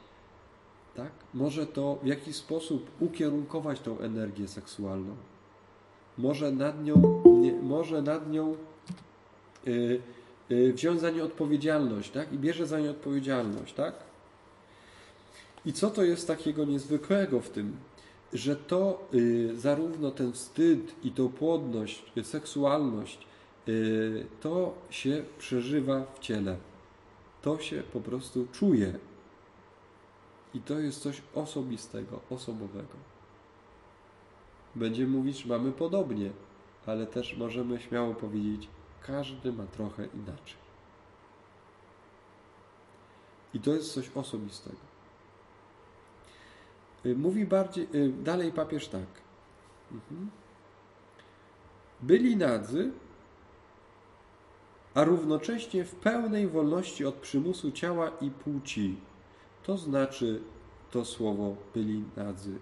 tak? 0.95 1.11
Może 1.35 1.67
to 1.67 1.99
w 2.03 2.07
jakiś 2.07 2.37
sposób 2.37 2.91
ukierunkować 3.01 3.81
tą 3.81 3.99
energię 3.99 4.49
seksualną. 4.49 5.17
Może 6.19 6.53
nad 6.53 6.85
nią, 6.85 7.23
nie, 7.41 7.53
może 7.53 8.03
nad 8.03 8.31
nią 8.31 8.57
Y, 9.67 10.01
y, 10.51 10.73
wziąć 10.73 11.01
za 11.01 11.11
nie 11.11 11.25
odpowiedzialność, 11.25 12.11
tak? 12.11 12.33
I 12.33 12.39
bierze 12.39 12.67
za 12.67 12.81
nie 12.81 12.91
odpowiedzialność, 12.91 13.75
tak? 13.75 13.95
I 15.65 15.73
co 15.73 15.91
to 15.91 16.05
jest 16.05 16.27
takiego 16.27 16.65
niezwykłego 16.65 17.41
w 17.41 17.51
tym, 17.51 17.77
że 18.37 18.57
to 18.57 19.09
y, 19.15 19.57
zarówno 19.57 20.11
ten 20.11 20.33
wstyd 20.33 21.05
i 21.05 21.11
tą 21.11 21.29
płodność, 21.29 22.13
seksualność, 22.23 23.27
to 24.41 24.75
się 24.91 25.25
przeżywa 25.39 26.05
w 26.15 26.19
ciele. 26.19 26.57
To 27.43 27.59
się 27.59 27.83
po 27.93 28.01
prostu 28.01 28.47
czuje. 28.53 28.99
I 30.55 30.61
to 30.61 30.79
jest 30.79 31.01
coś 31.01 31.23
osobistego, 31.35 32.21
osobowego. 32.31 32.97
Będziemy 34.75 35.19
mówić, 35.19 35.47
mamy 35.47 35.73
podobnie, 35.73 36.31
ale 36.87 37.07
też 37.07 37.37
możemy 37.37 37.81
śmiało 37.81 38.15
powiedzieć, 38.15 38.69
każdy 39.03 39.53
ma 39.53 39.67
trochę 39.67 40.09
inaczej. 40.15 40.67
I 43.55 43.61
to 43.61 43.75
jest 43.75 43.93
coś 43.93 44.11
osobistego. 44.15 44.96
Y, 47.07 47.17
mówi 47.17 47.47
bardziej, 47.47 47.89
y, 47.95 48.13
dalej 48.23 48.53
papież 48.53 48.89
tak. 48.89 49.07
Mhm. 49.93 50.31
Byli 52.03 52.37
nadzy, 52.37 52.93
a 54.95 55.05
równocześnie 55.05 55.85
w 55.85 55.95
pełnej 55.95 56.49
wolności 56.49 57.05
od 57.05 57.15
przymusu 57.15 57.73
ciała 57.73 58.11
i 58.21 58.31
płci. 58.31 58.97
To 59.63 59.77
znaczy 59.77 60.43
to 60.91 61.05
słowo 61.05 61.57
byli 61.75 62.05
nadzy. 62.17 62.59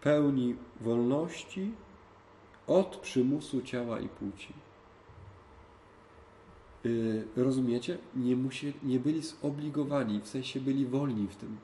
Pełni 0.00 0.56
wolności 0.80 1.72
od 2.66 2.96
przymusu 2.96 3.62
ciała 3.62 4.00
i 4.00 4.08
płci. 4.08 4.54
y, 6.86 7.24
rozumiecie? 7.36 7.98
Nie, 8.14 8.36
musie, 8.36 8.72
nie 8.82 9.00
byli 9.00 9.22
zobligowani, 9.22 10.20
w 10.20 10.28
sensie 10.28 10.60
byli 10.60 10.86
wolni 10.86 11.28
w 11.28 11.36
tym. 11.36 11.56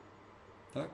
Tak? 0.73 0.89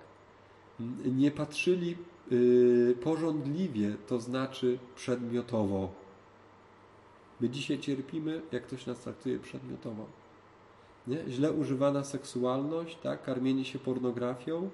Nie 1.05 1.31
patrzyli 1.31 1.95
y, 2.31 2.95
porządliwie, 3.03 3.95
to 4.07 4.19
znaczy 4.19 4.79
przedmiotowo. 4.95 5.89
My 7.41 7.49
dzisiaj 7.49 7.79
cierpimy, 7.79 8.41
jak 8.51 8.63
ktoś 8.63 8.85
nas 8.85 8.99
traktuje 8.99 9.39
przedmiotowo. 9.39 10.05
Nie? 11.07 11.17
Źle 11.29 11.51
używana 11.51 12.03
seksualność, 12.03 12.97
tak? 13.03 13.23
karmienie 13.23 13.65
się 13.65 13.79
pornografią, 13.79 14.69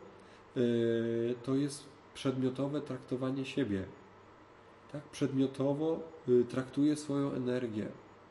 yy, 0.56 1.36
to 1.44 1.56
jest 1.56 1.84
przedmiotowe 2.14 2.82
traktowanie 2.82 3.46
siebie. 3.46 3.84
Tak? 4.92 5.02
Przedmiotowo 5.04 6.00
y, 6.30 6.46
traktuje 6.46 6.96
swoją 6.96 7.32
energię. 7.32 7.88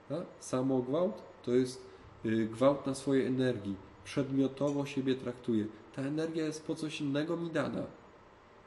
Tak? 0.08 0.24
Samogwałt 0.40 1.22
to 1.42 1.52
jest 1.52 1.86
y, 2.24 2.48
gwałt 2.52 2.86
na 2.86 2.94
swojej 2.94 3.26
energii. 3.26 3.76
Przedmiotowo 4.04 4.86
siebie 4.86 5.14
traktuje. 5.14 5.66
Ta 5.96 6.02
energia 6.02 6.44
jest 6.44 6.66
po 6.66 6.74
coś 6.74 7.00
innego 7.00 7.36
mi 7.36 7.50
dana. 7.50 7.82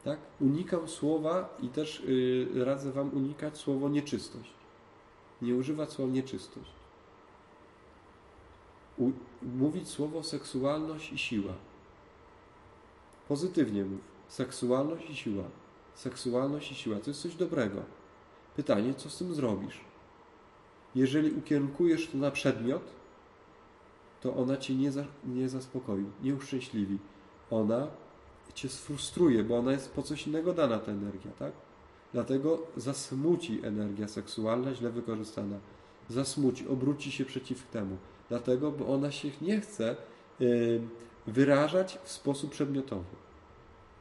Tak? 0.04 0.20
Unikam 0.42 0.88
słowa 0.88 1.58
i 1.62 1.68
też 1.70 2.00
y, 2.00 2.66
radzę 2.66 2.92
Wam 2.92 3.14
unikać 3.14 3.58
słowo 3.58 3.90
nieczystość. 3.90 4.52
Nie 5.42 5.56
używać 5.56 5.92
słowa 5.92 6.14
nieczystość. 6.14 6.72
U, 8.98 9.12
mówić 9.42 9.90
słowo 9.90 10.24
seksualność 10.24 11.12
i 11.12 11.18
siła. 11.18 11.54
Pozytywnie 13.28 13.86
mów. 13.86 14.02
Seksualność 14.28 15.10
i 15.10 15.16
siła. 15.16 15.44
Seksualność 15.96 16.72
i 16.72 16.76
siła. 16.76 17.00
To 17.00 17.10
jest 17.10 17.22
coś 17.22 17.36
dobrego. 17.36 17.82
Pytanie, 18.56 18.94
co 18.94 19.10
z 19.10 19.18
tym 19.18 19.36
zrobisz? 19.36 19.82
Jeżeli 20.96 21.32
ukierunkujesz 21.32 22.08
to 22.08 22.18
na 22.18 22.32
przedmiot, 22.32 22.84
to 24.22 24.36
ona 24.36 24.58
cię 24.58 24.76
nie, 24.76 24.92
za, 24.92 25.06
nie 25.26 25.50
zaspokoi, 25.50 26.06
nie 26.24 26.36
uszczęśliwi. 26.36 26.98
Ona 27.52 27.88
cię 28.54 28.70
sfrustruje, 28.70 29.44
bo 29.44 29.58
ona 29.58 29.72
jest 29.72 29.92
po 29.92 30.04
coś 30.04 30.28
innego 30.28 30.54
dana, 30.54 30.80
ta 30.80 30.92
energia, 30.92 31.32
tak? 31.40 31.52
Dlatego 32.14 32.60
zasmuci 32.78 33.60
energia 33.64 34.08
seksualna 34.08 34.74
źle 34.74 34.90
wykorzystana. 34.90 35.58
Zasmuci, 36.10 36.68
obróci 36.68 37.12
się 37.12 37.26
przeciw 37.26 37.64
temu. 37.64 37.98
Dlatego, 38.30 38.72
bo 38.72 38.88
ona 38.88 39.12
się 39.12 39.30
nie 39.42 39.62
chce 39.62 39.96
y, 40.42 40.82
wyrażać 41.28 42.00
w 42.04 42.12
sposób 42.12 42.52
przedmiotowy. 42.52 43.16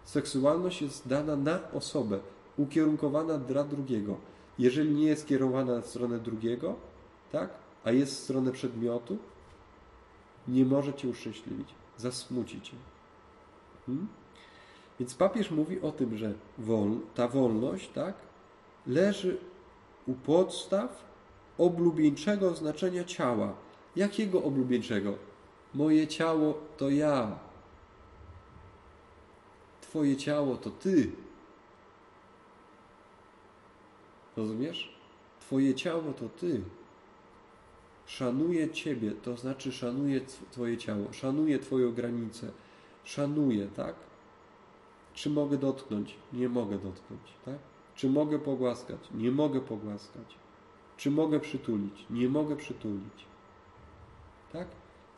Seksualność 0.04 0.82
jest 0.82 1.08
dana 1.08 1.36
na 1.36 1.72
osobę, 1.72 2.18
ukierunkowana 2.56 3.38
dla 3.38 3.64
drugiego. 3.64 4.16
Jeżeli 4.58 4.94
nie 4.94 5.06
jest 5.06 5.26
kierowana 5.26 5.80
w 5.80 5.86
stronę 5.86 6.18
drugiego, 6.18 6.74
tak, 7.32 7.50
a 7.84 7.92
jest 7.92 8.14
w 8.14 8.18
stronę 8.18 8.52
przedmiotu, 8.52 9.18
nie 10.48 10.64
może 10.64 10.94
cię 10.94 11.08
uszczęśliwić, 11.08 11.68
zasmuci 11.96 12.60
cię. 12.60 12.76
Hmm? 13.86 14.08
Więc 15.00 15.14
papież 15.14 15.50
mówi 15.50 15.80
o 15.80 15.92
tym, 15.92 16.16
że 16.16 16.34
wol, 16.58 16.98
ta 17.14 17.28
wolność, 17.28 17.88
tak, 17.88 18.14
leży 18.86 19.38
u 20.06 20.14
podstaw 20.14 21.04
oblubieńczego 21.58 22.54
znaczenia 22.54 23.04
ciała. 23.04 23.54
Jakiego 23.96 24.42
oblubieńczego? 24.42 25.14
Moje 25.74 26.06
ciało 26.06 26.58
to 26.76 26.90
ja. 26.90 27.38
Twoje 29.80 30.16
ciało 30.16 30.56
to 30.56 30.70
ty. 30.70 31.10
Rozumiesz? 34.36 34.96
Twoje 35.40 35.74
ciało 35.74 36.12
to 36.12 36.28
ty. 36.28 36.62
Szanuję 38.06 38.70
ciebie, 38.70 39.12
to 39.12 39.36
znaczy 39.36 39.72
szanuję 39.72 40.20
twoje 40.50 40.76
ciało, 40.76 41.12
szanuję 41.12 41.58
twoją 41.58 41.92
granicę, 41.92 42.50
szanuję, 43.06 43.68
tak? 43.76 43.94
Czy 45.14 45.30
mogę 45.30 45.56
dotknąć? 45.56 46.16
Nie 46.32 46.48
mogę 46.48 46.78
dotknąć, 46.78 47.22
tak? 47.44 47.58
Czy 47.94 48.10
mogę 48.10 48.38
pogłaskać? 48.38 49.00
Nie 49.14 49.30
mogę 49.30 49.60
pogłaskać. 49.60 50.36
Czy 50.96 51.10
mogę 51.10 51.40
przytulić? 51.40 52.06
Nie 52.10 52.28
mogę 52.28 52.56
przytulić. 52.56 53.26
Tak? 54.52 54.68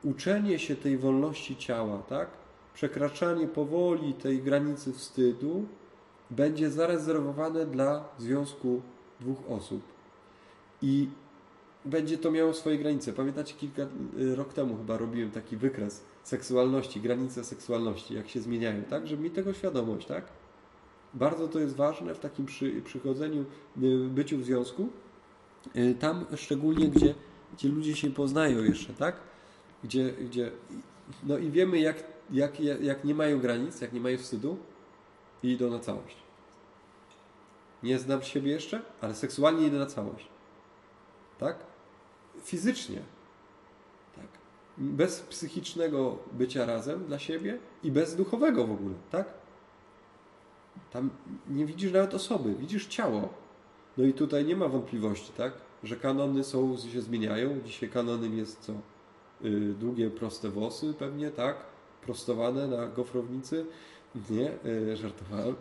Uczenie 0.04 0.58
się 0.58 0.76
tej 0.76 0.98
wolności 0.98 1.56
ciała, 1.56 1.98
tak? 1.98 2.28
Przekraczanie 2.74 3.48
powoli 3.48 4.14
tej 4.14 4.42
granicy 4.42 4.92
wstydu 4.92 5.66
będzie 6.30 6.70
zarezerwowane 6.70 7.66
dla 7.66 8.04
związku 8.18 8.82
dwóch 9.20 9.38
osób. 9.50 9.82
I 10.82 11.08
będzie 11.88 12.18
to 12.18 12.30
miało 12.30 12.54
swoje 12.54 12.78
granice. 12.78 13.12
Pamiętacie, 13.12 13.54
kilka 13.54 13.82
y, 13.82 14.36
rok 14.36 14.52
temu 14.52 14.76
chyba 14.76 14.96
robiłem 14.96 15.30
taki 15.30 15.56
wykres 15.56 16.04
seksualności, 16.22 17.00
granice 17.00 17.44
seksualności, 17.44 18.14
jak 18.14 18.28
się 18.28 18.40
zmieniają, 18.40 18.82
tak? 18.82 19.06
Żeby 19.06 19.22
mieć 19.22 19.34
tego 19.34 19.52
świadomość, 19.52 20.06
tak? 20.06 20.24
Bardzo 21.14 21.48
to 21.48 21.58
jest 21.58 21.76
ważne 21.76 22.14
w 22.14 22.18
takim 22.18 22.46
przy, 22.46 22.82
przychodzeniu, 22.82 23.44
y, 23.82 24.08
byciu 24.08 24.38
w 24.38 24.44
związku. 24.44 24.88
Y, 25.76 25.94
Tam 26.00 26.24
szczególnie, 26.36 26.88
gdzie, 26.88 27.14
gdzie 27.54 27.68
ludzie 27.68 27.96
się 27.96 28.10
poznają 28.10 28.64
jeszcze, 28.64 28.92
tak? 28.94 29.16
Gdzie, 29.84 30.12
gdzie 30.12 30.50
no 31.22 31.38
i 31.38 31.50
wiemy, 31.50 31.78
jak, 31.78 32.04
jak, 32.30 32.60
jak 32.60 33.04
nie 33.04 33.14
mają 33.14 33.40
granic, 33.40 33.80
jak 33.80 33.92
nie 33.92 34.00
mają 34.00 34.18
wstydu 34.18 34.56
i 35.42 35.50
idą 35.50 35.70
na 35.70 35.78
całość. 35.78 36.16
Nie 37.82 37.98
znam 37.98 38.22
siebie 38.22 38.50
jeszcze, 38.52 38.82
ale 39.00 39.14
seksualnie 39.14 39.66
idę 39.66 39.78
na 39.78 39.86
całość. 39.86 40.28
Tak? 41.38 41.67
Fizycznie. 42.42 43.00
Tak? 44.16 44.26
Bez 44.78 45.20
psychicznego 45.20 46.18
bycia 46.32 46.66
razem 46.66 47.04
dla 47.04 47.18
siebie 47.18 47.58
i 47.82 47.92
bez 47.92 48.16
duchowego 48.16 48.66
w 48.66 48.72
ogóle. 48.72 48.94
Tak? 49.10 49.26
Tam 50.90 51.10
nie 51.50 51.66
widzisz 51.66 51.92
nawet 51.92 52.14
osoby, 52.14 52.54
widzisz 52.54 52.86
ciało. 52.86 53.28
No 53.98 54.04
i 54.04 54.12
tutaj 54.12 54.44
nie 54.44 54.56
ma 54.56 54.68
wątpliwości, 54.68 55.32
tak? 55.36 55.52
Że 55.84 55.96
kanony 55.96 56.44
są, 56.44 56.76
się 56.76 57.00
zmieniają. 57.00 57.60
Dzisiaj 57.64 57.88
kanonem 57.88 58.38
jest 58.38 58.60
co? 58.60 58.72
Yy, 59.40 59.60
długie, 59.60 60.10
proste 60.10 60.48
włosy 60.48 60.94
pewnie, 60.98 61.30
tak? 61.30 61.56
Prostowane 62.02 62.66
na 62.66 62.86
gofrownicy. 62.86 63.66
Nie, 64.30 64.52
yy, 64.64 64.96
żartowałem. 64.96 65.54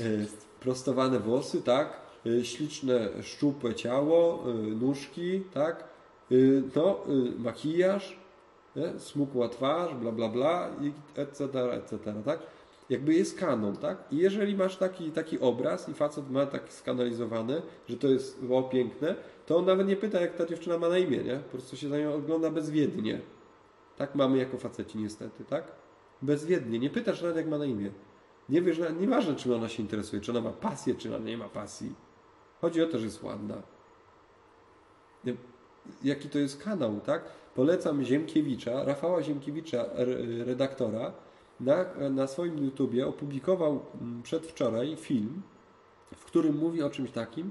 Yy, 0.00 0.26
prostowane 0.60 1.20
włosy, 1.20 1.62
tak? 1.62 2.00
Yy, 2.24 2.44
śliczne, 2.44 3.22
szczupłe 3.22 3.74
ciało, 3.74 4.44
yy, 4.46 4.74
nóżki, 4.74 5.40
tak? 5.54 5.87
Yy, 6.30 6.62
no, 6.76 7.00
yy, 7.08 7.32
makijaż, 7.38 8.18
nie? 8.76 8.98
smukła 8.98 9.48
twarz, 9.48 9.94
bla, 9.94 10.12
bla, 10.12 10.28
bla, 10.28 10.70
etc., 11.16 11.72
etc., 11.72 12.14
tak? 12.24 12.38
Jakby 12.90 13.14
jest 13.14 13.38
kanon, 13.38 13.76
tak? 13.76 13.98
I 14.10 14.16
jeżeli 14.16 14.56
masz 14.56 14.76
taki, 14.76 15.10
taki 15.10 15.40
obraz 15.40 15.88
i 15.88 15.94
facet 15.94 16.30
ma 16.30 16.46
taki 16.46 16.72
skanalizowany, 16.72 17.62
że 17.88 17.96
to 17.96 18.08
jest 18.08 18.40
o, 18.50 18.62
piękne, 18.62 19.14
to 19.46 19.56
on 19.56 19.64
nawet 19.64 19.88
nie 19.88 19.96
pyta, 19.96 20.20
jak 20.20 20.36
ta 20.36 20.46
dziewczyna 20.46 20.78
ma 20.78 20.88
na 20.88 20.98
imię, 20.98 21.18
nie? 21.18 21.36
Po 21.36 21.50
prostu 21.50 21.76
się 21.76 21.88
za 21.88 21.98
nią 21.98 22.14
ogląda 22.14 22.50
bezwiednie. 22.50 23.20
Tak 23.96 24.14
mamy 24.14 24.38
jako 24.38 24.58
faceci 24.58 24.98
niestety, 24.98 25.44
tak? 25.44 25.72
Bezwiednie. 26.22 26.78
Nie 26.78 26.90
pytasz 26.90 27.22
nawet, 27.22 27.36
jak 27.36 27.48
ma 27.48 27.58
na 27.58 27.64
imię. 27.64 27.90
Nie 28.48 28.62
wiesz, 28.62 28.80
nieważne, 29.00 29.36
czym 29.36 29.52
ona 29.52 29.68
się 29.68 29.82
interesuje, 29.82 30.22
czy 30.22 30.30
ona 30.30 30.40
ma 30.40 30.50
pasję, 30.50 30.94
czy 30.94 31.16
ona 31.16 31.24
nie 31.24 31.38
ma 31.38 31.48
pasji. 31.48 31.94
Chodzi 32.60 32.82
o 32.82 32.86
to, 32.86 32.98
że 32.98 33.04
jest 33.04 33.22
ładna. 33.22 33.62
Jaki 36.04 36.28
to 36.28 36.38
jest 36.38 36.62
kanał, 36.62 37.00
tak? 37.06 37.24
Polecam 37.54 38.04
Ziemkiewicza, 38.04 38.84
Rafała 38.84 39.22
Ziemkiewicza, 39.22 39.84
redaktora, 40.44 41.12
na, 41.60 41.84
na 42.10 42.26
swoim 42.26 42.64
YouTubie 42.64 43.06
opublikował 43.06 43.80
przedwczoraj 44.22 44.96
film, 44.96 45.42
w 46.16 46.24
którym 46.24 46.58
mówi 46.58 46.82
o 46.82 46.90
czymś 46.90 47.10
takim, 47.10 47.50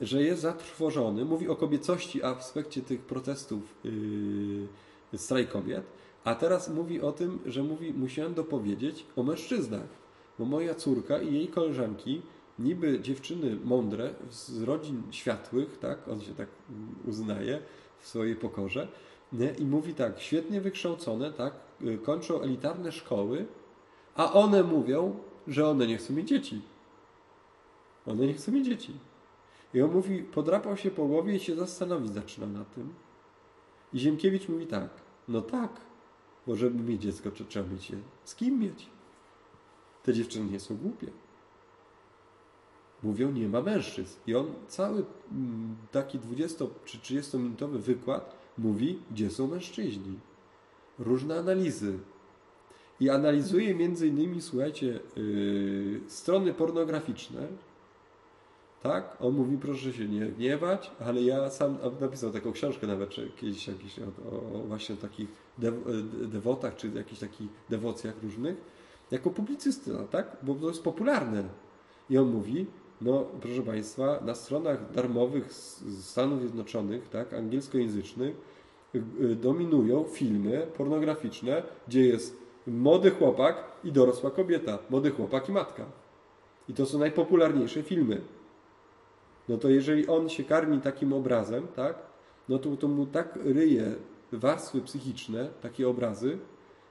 że 0.00 0.22
jest 0.22 0.42
zatrwożony, 0.42 1.24
mówi 1.24 1.48
o 1.48 1.56
kobiecości, 1.56 2.22
a 2.22 2.34
w 2.34 2.38
aspekcie 2.38 2.82
tych 2.82 3.00
protestów 3.00 3.60
yy, 5.12 5.18
strajk 5.18 5.50
kobiet, 5.50 5.84
a 6.24 6.34
teraz 6.34 6.68
mówi 6.68 7.00
o 7.00 7.12
tym, 7.12 7.38
że 7.46 7.62
mówi, 7.62 7.92
musiałem 7.92 8.34
dopowiedzieć 8.34 9.06
o 9.16 9.22
mężczyznach, 9.22 9.88
bo 10.38 10.44
moja 10.44 10.74
córka 10.74 11.18
i 11.18 11.34
jej 11.34 11.48
koleżanki, 11.48 12.22
niby 12.60 13.00
dziewczyny 13.00 13.56
mądre, 13.64 14.14
z 14.30 14.62
rodzin 14.62 15.02
światłych, 15.10 15.78
tak, 15.78 16.08
on 16.08 16.20
się 16.20 16.34
tak 16.34 16.48
uznaje 17.06 17.62
w 17.98 18.08
swojej 18.08 18.36
pokorze, 18.36 18.88
nie? 19.32 19.50
i 19.58 19.64
mówi 19.64 19.94
tak, 19.94 20.20
świetnie 20.20 20.60
wykształcone, 20.60 21.32
tak, 21.32 21.54
kończą 22.02 22.40
elitarne 22.40 22.92
szkoły, 22.92 23.46
a 24.14 24.32
one 24.32 24.62
mówią, 24.62 25.16
że 25.48 25.68
one 25.68 25.86
nie 25.86 25.96
chcą 25.96 26.14
mieć 26.14 26.28
dzieci. 26.28 26.62
One 28.06 28.26
nie 28.26 28.34
chcą 28.34 28.52
mieć 28.52 28.66
dzieci. 28.66 28.92
I 29.74 29.82
on 29.82 29.92
mówi, 29.92 30.22
podrapał 30.22 30.76
się 30.76 30.90
po 30.90 31.06
głowie 31.06 31.36
i 31.36 31.40
się 31.40 31.56
zastanowić 31.56 32.12
zaczyna 32.12 32.46
na 32.46 32.64
tym. 32.64 32.94
I 33.92 33.98
Ziemkiewicz 33.98 34.48
mówi 34.48 34.66
tak, 34.66 34.90
no 35.28 35.40
tak, 35.42 35.70
bo 36.46 36.56
żeby 36.56 36.82
mieć 36.82 37.02
dziecko, 37.02 37.30
to 37.30 37.44
trzeba 37.44 37.68
mieć 37.68 37.90
je 37.90 37.98
z 38.24 38.34
kim 38.34 38.60
mieć. 38.60 38.86
Te 40.02 40.14
dziewczyny 40.14 40.50
nie 40.50 40.60
są 40.60 40.76
głupie. 40.76 41.06
Mówią, 43.02 43.32
nie 43.32 43.48
ma 43.48 43.62
mężczyzn. 43.62 44.18
I 44.26 44.34
on 44.34 44.46
cały 44.68 45.04
taki 45.92 46.18
20 46.18 46.64
czy 46.84 47.00
30 47.00 47.36
minutowy 47.36 47.78
wykład 47.78 48.36
mówi, 48.58 48.98
gdzie 49.10 49.30
są 49.30 49.46
mężczyźni. 49.46 50.18
Różne 50.98 51.38
analizy. 51.38 51.98
I 53.00 53.10
analizuje 53.10 53.74
między 53.74 54.08
innymi, 54.08 54.42
słuchajcie, 54.42 55.00
yy, 55.16 56.00
strony 56.06 56.54
pornograficzne. 56.54 57.48
Tak? 58.82 59.16
On 59.20 59.34
mówi, 59.34 59.58
proszę 59.58 59.92
się 59.92 60.08
nie 60.08 60.26
gniewać, 60.26 60.90
ale 61.00 61.22
ja 61.22 61.50
sam 61.50 61.78
napisał 62.00 62.30
taką 62.30 62.52
książkę 62.52 62.86
nawet 62.86 63.10
kiedyś 63.36 63.68
jakiś, 63.68 63.98
o, 63.98 64.58
o 64.58 64.58
właśnie 64.58 64.96
takich 64.96 65.28
dew, 65.58 65.74
dewotach, 66.28 66.76
czy 66.76 66.88
jakichś 66.88 67.20
takich 67.20 67.48
dewocjach 67.70 68.22
różnych, 68.22 68.56
jako 69.10 69.30
publicysta, 69.30 70.04
tak? 70.10 70.36
Bo 70.42 70.54
to 70.54 70.68
jest 70.68 70.82
popularne. 70.82 71.48
I 72.10 72.18
on 72.18 72.30
mówi, 72.30 72.66
no 73.00 73.24
proszę 73.40 73.62
Państwa, 73.62 74.20
na 74.24 74.34
stronach 74.34 74.92
darmowych 74.92 75.52
Stanów 76.00 76.40
Zjednoczonych, 76.40 77.08
tak, 77.08 77.34
angielskojęzycznych, 77.34 78.36
y, 78.94 79.02
y, 79.20 79.36
dominują 79.36 80.04
filmy 80.04 80.66
pornograficzne, 80.76 81.62
gdzie 81.88 82.00
jest 82.00 82.36
młody 82.66 83.10
chłopak 83.10 83.64
i 83.84 83.92
dorosła 83.92 84.30
kobieta, 84.30 84.78
młody 84.90 85.10
chłopak 85.10 85.48
i 85.48 85.52
matka. 85.52 85.84
I 86.68 86.74
to 86.74 86.86
są 86.86 86.98
najpopularniejsze 86.98 87.82
filmy. 87.82 88.20
No 89.48 89.58
to 89.58 89.68
jeżeli 89.68 90.06
on 90.06 90.28
się 90.28 90.44
karmi 90.44 90.80
takim 90.80 91.12
obrazem, 91.12 91.66
tak, 91.76 91.98
no 92.48 92.58
to, 92.58 92.76
to 92.76 92.88
mu 92.88 93.06
tak 93.06 93.38
ryje 93.44 93.94
warstwy 94.32 94.80
psychiczne, 94.80 95.48
takie 95.62 95.88
obrazy, 95.88 96.38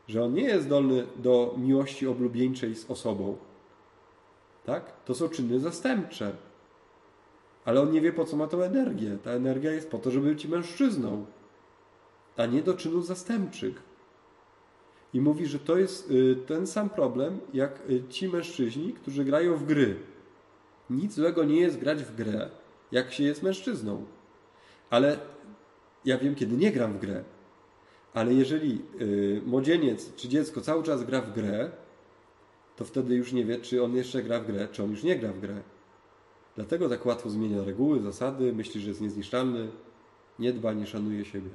że 0.07 0.23
on 0.23 0.33
nie 0.33 0.43
jest 0.43 0.65
zdolny 0.65 1.07
do 1.15 1.55
miłości 1.57 2.07
oblubieńczej 2.07 2.75
z 2.75 2.91
osobą. 2.91 3.37
Tak? 4.69 5.03
To 5.05 5.15
są 5.15 5.29
czyny 5.29 5.59
zastępcze. 5.59 6.31
Ale 7.65 7.81
on 7.81 7.91
nie 7.91 8.01
wie, 8.01 8.13
po 8.13 8.25
co 8.25 8.37
ma 8.37 8.47
tą 8.47 8.61
energię. 8.61 9.17
Ta 9.23 9.31
energia 9.31 9.71
jest 9.71 9.91
po 9.91 9.97
to, 9.97 10.11
żeby 10.11 10.29
być 10.29 10.45
mężczyzną, 10.45 11.25
a 12.37 12.45
nie 12.45 12.61
do 12.61 12.73
czynów 12.73 13.05
zastępczych. 13.05 13.83
I 15.13 15.21
mówi, 15.21 15.45
że 15.45 15.59
to 15.59 15.77
jest 15.77 16.11
y, 16.11 16.35
ten 16.47 16.67
sam 16.67 16.89
problem, 16.89 17.39
jak 17.53 17.89
y, 17.89 18.03
ci 18.09 18.29
mężczyźni, 18.29 18.93
którzy 18.93 19.25
grają 19.25 19.57
w 19.57 19.65
gry. 19.65 19.95
Nic 20.89 21.13
złego 21.13 21.43
nie 21.43 21.59
jest 21.59 21.79
grać 21.79 22.03
w 22.03 22.15
grę, 22.15 22.49
jak 22.91 23.13
się 23.13 23.23
jest 23.23 23.43
mężczyzną. 23.43 24.05
Ale 24.89 25.17
ja 26.05 26.17
wiem, 26.17 26.35
kiedy 26.35 26.57
nie 26.57 26.71
gram 26.71 26.93
w 26.93 26.99
grę. 26.99 27.23
Ale 28.13 28.33
jeżeli 28.33 28.81
y, 29.01 29.41
młodzieniec 29.45 30.15
czy 30.15 30.27
dziecko 30.27 30.61
cały 30.61 30.83
czas 30.83 31.03
gra 31.03 31.21
w 31.21 31.33
grę, 31.33 31.71
to 32.79 32.85
wtedy 32.85 33.15
już 33.15 33.33
nie 33.33 33.45
wie, 33.45 33.59
czy 33.59 33.83
on 33.83 33.95
jeszcze 33.95 34.23
gra 34.23 34.39
w 34.39 34.45
grę, 34.45 34.67
czy 34.71 34.83
on 34.83 34.91
już 34.91 35.03
nie 35.03 35.15
gra 35.15 35.33
w 35.33 35.39
grę. 35.39 35.61
Dlatego 36.55 36.89
tak 36.89 37.05
łatwo 37.05 37.29
zmienia 37.29 37.63
reguły, 37.63 38.01
zasady, 38.01 38.53
myśli, 38.53 38.81
że 38.81 38.89
jest 38.89 39.01
niezniszczalny, 39.01 39.69
nie 40.39 40.53
dba, 40.53 40.73
nie 40.73 40.87
szanuje 40.87 41.25
siebie. 41.25 41.49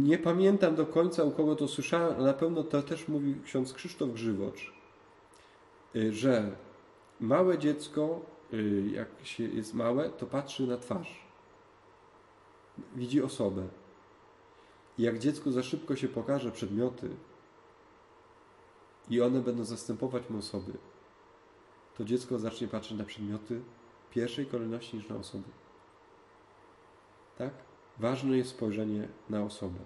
Nie 0.00 0.18
pamiętam 0.18 0.74
do 0.74 0.86
końca, 0.86 1.24
u 1.24 1.30
kogo 1.30 1.56
to 1.56 1.68
słyszałem, 1.68 2.14
ale 2.16 2.26
na 2.26 2.32
pewno 2.32 2.62
to 2.62 2.82
też 2.82 3.08
mówił 3.08 3.34
ksiądz 3.44 3.72
Krzysztof 3.72 4.12
Grzywocz, 4.12 4.72
y, 5.96 6.12
że 6.12 6.56
małe 7.20 7.58
dziecko, 7.58 8.20
y, 8.52 8.90
jak 8.92 9.08
się 9.22 9.44
jest 9.44 9.74
małe, 9.74 10.10
to 10.10 10.26
patrzy 10.26 10.66
na 10.66 10.76
twarz. 10.76 11.26
Widzi 12.96 13.22
osobę. 13.22 13.62
I 14.98 15.02
jak 15.02 15.18
dziecko 15.18 15.52
za 15.52 15.62
szybko 15.62 15.96
się 15.96 16.08
pokaże 16.08 16.50
przedmioty, 16.50 17.08
i 19.10 19.20
one 19.20 19.40
będą 19.40 19.64
zastępować 19.64 20.30
mu 20.30 20.38
osoby, 20.38 20.72
to 21.98 22.04
dziecko 22.04 22.38
zacznie 22.38 22.68
patrzeć 22.68 22.98
na 22.98 23.04
przedmioty 23.04 23.60
w 24.10 24.12
pierwszej 24.12 24.46
kolejności 24.46 24.96
niż 24.96 25.08
na 25.08 25.16
osoby. 25.16 25.48
Tak? 27.38 27.50
Ważne 27.98 28.36
jest 28.36 28.50
spojrzenie 28.50 29.08
na 29.30 29.42
osobę. 29.42 29.78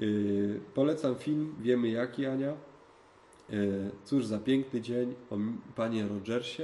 Yy, 0.00 0.60
polecam 0.74 1.14
film 1.14 1.54
Wiemy 1.60 1.88
jaki, 1.88 2.26
Ania. 2.26 2.54
Yy, 3.48 3.90
cóż 4.04 4.26
za 4.26 4.38
piękny 4.38 4.80
dzień 4.80 5.14
o 5.30 5.36
panie 5.76 6.08
Rogersie. 6.08 6.62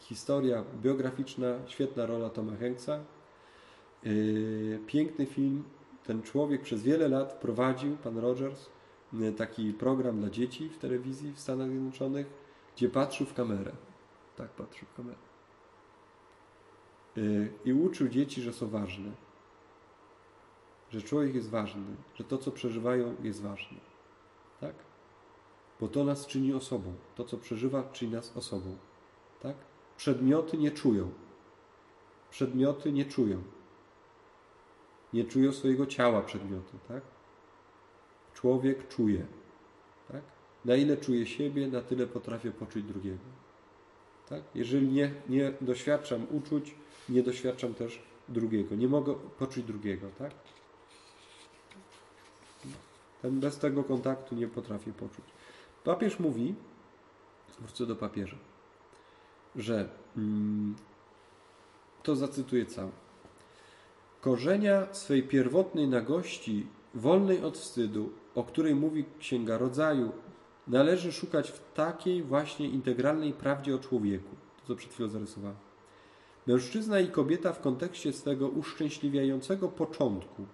Historia 0.00 0.64
biograficzna, 0.82 1.58
świetna 1.66 2.06
rola 2.06 2.30
Toma 2.30 2.56
Hanksa. 2.56 2.98
Yy, 4.02 4.80
piękny 4.86 5.26
film. 5.26 5.64
Ten 6.04 6.22
człowiek 6.22 6.62
przez 6.62 6.82
wiele 6.82 7.08
lat 7.08 7.32
prowadził, 7.32 7.96
pan 7.96 8.18
Rogers, 8.18 8.66
taki 9.36 9.72
program 9.72 10.20
dla 10.20 10.30
dzieci 10.30 10.68
w 10.68 10.78
telewizji 10.78 11.32
w 11.32 11.40
Stanach 11.40 11.70
Zjednoczonych, 11.70 12.26
gdzie 12.76 12.88
patrzył 12.88 13.26
w 13.26 13.34
kamerę. 13.34 13.72
Tak, 14.36 14.50
patrzył 14.50 14.88
w 14.88 14.94
kamerę. 14.94 15.18
Y, 17.16 17.52
I 17.64 17.72
uczył 17.72 18.08
dzieci, 18.08 18.42
że 18.42 18.52
są 18.52 18.68
ważne. 18.68 19.10
Że 20.90 21.02
człowiek 21.02 21.34
jest 21.34 21.50
ważny, 21.50 21.82
że 22.14 22.24
to, 22.24 22.38
co 22.38 22.50
przeżywają, 22.50 23.16
jest 23.22 23.42
ważne. 23.42 23.78
Tak? 24.60 24.74
Bo 25.80 25.88
to 25.88 26.04
nas 26.04 26.26
czyni 26.26 26.54
osobą. 26.54 26.94
To, 27.14 27.24
co 27.24 27.36
przeżywa, 27.36 27.82
czyni 27.92 28.12
nas 28.12 28.36
osobą. 28.36 28.76
Tak? 29.40 29.56
Przedmioty 29.96 30.58
nie 30.58 30.70
czują. 30.70 31.10
Przedmioty 32.30 32.92
nie 32.92 33.04
czują. 33.04 33.42
Nie 35.12 35.24
czują 35.24 35.52
swojego 35.52 35.86
ciała 35.86 36.22
przedmioty, 36.22 36.78
tak? 36.88 37.02
Człowiek 38.34 38.88
czuje. 38.88 39.26
Tak? 40.12 40.22
Na 40.64 40.76
ile 40.76 40.96
czuje 40.96 41.26
siebie, 41.26 41.68
na 41.68 41.80
tyle 41.80 42.06
potrafię 42.06 42.50
poczuć 42.50 42.84
drugiego. 42.84 43.24
Tak? 44.28 44.42
Jeżeli 44.54 44.88
nie, 44.88 45.14
nie 45.28 45.52
doświadczam 45.60 46.26
uczuć, 46.30 46.74
nie 47.08 47.22
doświadczam 47.22 47.74
też 47.74 48.02
drugiego. 48.28 48.74
Nie 48.74 48.88
mogę 48.88 49.14
poczuć 49.38 49.64
drugiego. 49.64 50.06
Tak? 50.18 50.32
Ten 53.22 53.40
bez 53.40 53.58
tego 53.58 53.84
kontaktu 53.84 54.34
nie 54.34 54.48
potrafię 54.48 54.92
poczuć. 54.92 55.24
Papież 55.84 56.18
mówi, 56.18 56.54
wrócę 57.60 57.86
do 57.86 57.96
papieża, 57.96 58.36
że 59.56 59.88
mm, 60.16 60.74
to 62.02 62.16
zacytuję 62.16 62.66
całe. 62.66 62.90
Korzenia 64.20 64.94
swej 64.94 65.22
pierwotnej 65.22 65.88
nagości, 65.88 66.66
wolnej 66.94 67.44
od 67.44 67.58
wstydu, 67.58 68.10
o 68.34 68.44
której 68.44 68.74
mówi 68.74 69.04
Księga 69.18 69.58
Rodzaju, 69.58 70.12
należy 70.68 71.12
szukać 71.12 71.50
w 71.50 71.72
takiej 71.74 72.22
właśnie 72.22 72.68
integralnej 72.68 73.32
prawdzie 73.32 73.74
o 73.74 73.78
człowieku. 73.78 74.36
To, 74.60 74.66
co 74.66 74.76
przed 74.76 74.92
chwilą 74.92 75.08
zarysowałem. 75.08 75.56
Mężczyzna 76.46 77.00
i 77.00 77.08
kobieta 77.08 77.52
w 77.52 77.60
kontekście 77.60 78.12
swego 78.12 78.48
uszczęśliwiającego 78.48 79.68
początku 79.68 80.46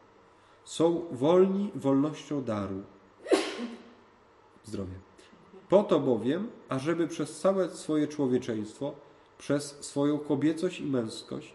są 0.65 1.05
wolni 1.13 1.71
wolnością 1.75 2.45
daru. 2.45 2.83
Zdrowie. 4.65 4.95
Po 5.69 5.83
to 5.83 6.01
bowiem, 6.01 6.49
ażeby 6.69 7.09
przez 7.09 7.41
całe 7.41 7.69
swoje 7.69 8.09
człowieczeństwo, 8.09 8.95
przez 9.39 9.65
swoją 9.81 10.19
kobiecość 10.19 10.81
i 10.81 10.87
męskość 10.87 11.55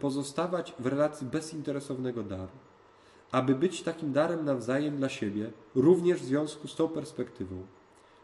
pozostawać 0.00 0.74
w 0.78 0.86
relacji 0.86 1.26
bezinteresownego 1.26 2.22
daru 2.22 2.52
aby 3.32 3.54
być 3.54 3.82
takim 3.82 4.12
darem 4.12 4.44
nawzajem 4.44 4.96
dla 4.96 5.08
siebie, 5.08 5.50
również 5.74 6.20
w 6.20 6.24
związku 6.24 6.68
z 6.68 6.76
tą 6.76 6.88
perspektywą. 6.88 7.66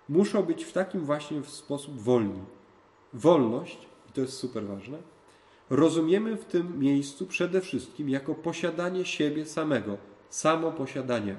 Muszą 0.08 0.42
być 0.42 0.64
w 0.64 0.72
takim 0.72 1.04
właśnie 1.04 1.44
sposób 1.44 2.00
wolni. 2.00 2.42
Wolność, 3.12 3.78
i 4.10 4.12
to 4.12 4.20
jest 4.20 4.32
super 4.32 4.66
ważne, 4.66 4.98
rozumiemy 5.70 6.36
w 6.36 6.44
tym 6.44 6.78
miejscu 6.78 7.26
przede 7.26 7.60
wszystkim 7.60 8.08
jako 8.08 8.34
posiadanie 8.34 9.04
siebie 9.04 9.46
samego, 9.46 9.96
samo 10.28 10.72
posiadanie. 10.72 11.36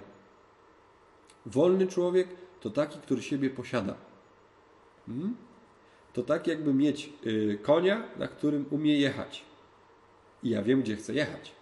Wolny 1.45 1.87
człowiek 1.87 2.27
to 2.61 2.69
taki, 2.69 2.99
który 2.99 3.21
siebie 3.21 3.49
posiada. 3.49 3.95
Hmm? 5.05 5.35
To 6.13 6.23
tak 6.23 6.47
jakby 6.47 6.73
mieć 6.73 7.13
y, 7.25 7.59
konia, 7.61 8.03
na 8.17 8.27
którym 8.27 8.65
umie 8.69 8.97
jechać. 8.97 9.45
I 10.43 10.49
ja 10.49 10.61
wiem, 10.61 10.81
gdzie 10.81 10.95
chcę 10.95 11.13
jechać. 11.13 11.56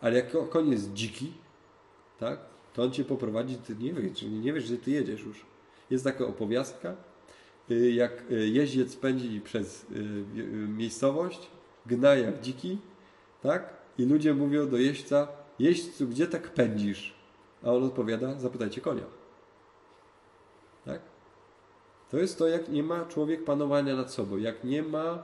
Ale 0.00 0.16
jak 0.16 0.50
koń 0.50 0.70
jest 0.70 0.92
dziki, 0.92 1.32
tak, 2.18 2.38
to 2.72 2.82
on 2.82 2.90
cię 2.90 3.04
poprowadzi, 3.04 3.56
ty 3.56 3.76
nie 3.76 3.92
wiesz, 3.92 4.22
nie 4.22 4.52
wiesz, 4.52 4.64
gdzie 4.64 4.78
ty 4.78 4.90
jedziesz 4.90 5.20
już. 5.20 5.46
Jest 5.90 6.04
taka 6.04 6.26
opowiastka, 6.26 6.94
y, 7.70 7.90
jak 7.90 8.30
y, 8.30 8.48
jeździec 8.48 8.96
pędzi 8.96 9.40
przez 9.40 9.86
y, 9.90 9.96
miejscowość, 10.68 11.50
gna 11.86 12.14
jak 12.14 12.40
dziki, 12.40 12.78
tak, 13.42 13.74
i 13.98 14.04
ludzie 14.04 14.34
mówią 14.34 14.68
do 14.68 14.76
jeźdźca, 14.76 15.28
jeźdźcu, 15.58 16.08
gdzie 16.08 16.26
tak 16.26 16.54
pędzisz? 16.54 17.14
A 17.62 17.72
on 17.72 17.84
odpowiada, 17.84 18.38
zapytajcie 18.38 18.80
konia. 18.80 19.04
Tak? 20.84 21.00
To 22.10 22.18
jest 22.18 22.38
to, 22.38 22.48
jak 22.48 22.68
nie 22.68 22.82
ma 22.82 23.04
człowiek 23.04 23.44
panowania 23.44 23.96
nad 23.96 24.12
sobą, 24.12 24.36
jak 24.36 24.64
nie 24.64 24.82
ma 24.82 25.22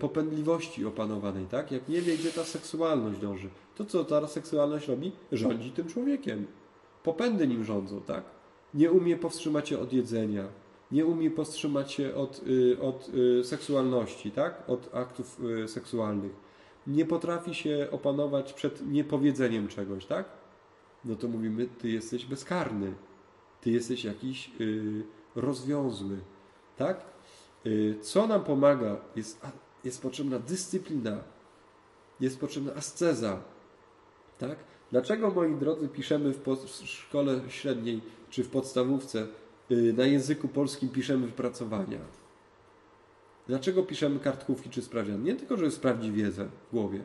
popędliwości 0.00 0.86
opanowanej, 0.86 1.46
tak? 1.46 1.72
Jak 1.72 1.88
nie 1.88 2.00
wie, 2.00 2.16
gdzie 2.16 2.32
ta 2.32 2.44
seksualność 2.44 3.20
dąży. 3.20 3.48
To 3.74 3.84
co 3.84 4.04
ta 4.04 4.28
seksualność 4.28 4.88
robi? 4.88 5.12
Rządzi 5.32 5.70
tym 5.70 5.88
człowiekiem. 5.88 6.46
Popędy 7.02 7.46
nim 7.46 7.64
rządzą, 7.64 8.00
tak? 8.00 8.24
Nie 8.74 8.92
umie 8.92 9.16
powstrzymać 9.16 9.68
się 9.68 9.78
od 9.78 9.92
jedzenia, 9.92 10.48
nie 10.92 11.06
umie 11.06 11.30
powstrzymać 11.30 11.92
się 11.92 12.14
od, 12.14 12.42
y, 12.46 12.80
od 12.80 13.08
y, 13.08 13.44
seksualności, 13.44 14.30
tak? 14.30 14.62
Od 14.70 14.94
aktów 14.94 15.40
y, 15.64 15.68
seksualnych. 15.68 16.32
nie 16.86 17.04
potrafi 17.04 17.54
się 17.54 17.88
opanować 17.90 18.52
przed 18.52 18.86
niepowiedzeniem 18.86 19.68
czegoś, 19.68 20.06
tak? 20.06 20.28
No 21.04 21.16
to 21.16 21.28
mówimy, 21.28 21.66
ty 21.78 21.90
jesteś 21.90 22.26
bezkarny, 22.26 22.94
ty 23.60 23.70
jesteś 23.70 24.04
jakiś 24.04 24.50
rozwiązły, 25.36 26.18
tak? 26.76 27.15
Yy, 27.66 27.96
co 28.00 28.26
nam 28.26 28.44
pomaga? 28.44 28.96
Jest, 29.16 29.40
jest 29.84 30.02
potrzebna 30.02 30.38
dyscyplina, 30.38 31.18
jest 32.20 32.40
potrzebna 32.40 32.74
asceza, 32.74 33.42
tak? 34.38 34.58
Dlaczego, 34.90 35.30
moi 35.30 35.54
drodzy, 35.54 35.88
piszemy 35.88 36.32
w 36.32 36.68
szkole 36.84 37.40
średniej 37.48 38.00
czy 38.30 38.44
w 38.44 38.48
podstawówce 38.48 39.26
yy, 39.70 39.92
na 39.92 40.06
języku 40.06 40.48
polskim 40.48 40.88
piszemy 40.88 41.26
wypracowania? 41.26 42.00
Dlaczego 43.46 43.82
piszemy 43.82 44.20
kartkówki 44.20 44.70
czy 44.70 44.82
sprawdzian? 44.82 45.22
Nie 45.22 45.34
tylko, 45.34 45.56
żeby 45.56 45.70
sprawdzić 45.70 46.10
wiedzę 46.10 46.48
w 46.68 46.70
głowie, 46.70 47.00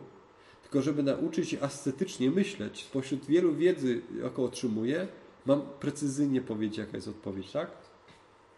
tylko 0.62 0.82
żeby 0.82 1.04
nauczyć 1.04 1.50
się 1.50 1.62
ascetycznie 1.62 2.32
myśleć. 2.32 2.86
Spośród 2.86 3.26
wielu 3.26 3.56
wiedzy, 3.56 4.02
jaką 4.24 4.44
otrzymuję, 4.44 5.08
mam 5.46 5.62
precyzyjnie 5.62 6.42
powiedzieć, 6.42 6.78
jaka 6.78 6.98
jest 6.98 7.08
odpowiedź, 7.08 7.52
tak? 7.52 7.72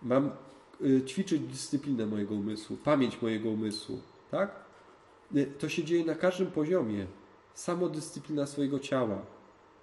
Mam 0.02 0.28
y, 0.28 0.32
ćwiczyć 1.06 1.42
dyscyplinę 1.42 2.06
mojego 2.06 2.36
umysłu, 2.36 2.78
pamięć 2.78 3.22
mojego 3.22 3.50
umysłu, 3.50 4.00
tak? 4.32 4.64
Y, 5.36 5.46
to 5.60 5.70
się 5.70 5.84
dzieje 5.84 6.06
na 6.06 6.16
każdym 6.16 6.48
poziomie. 6.48 7.08
Samodyscyplina 7.54 8.46
swojego 8.46 8.80
ciała. 8.80 9.26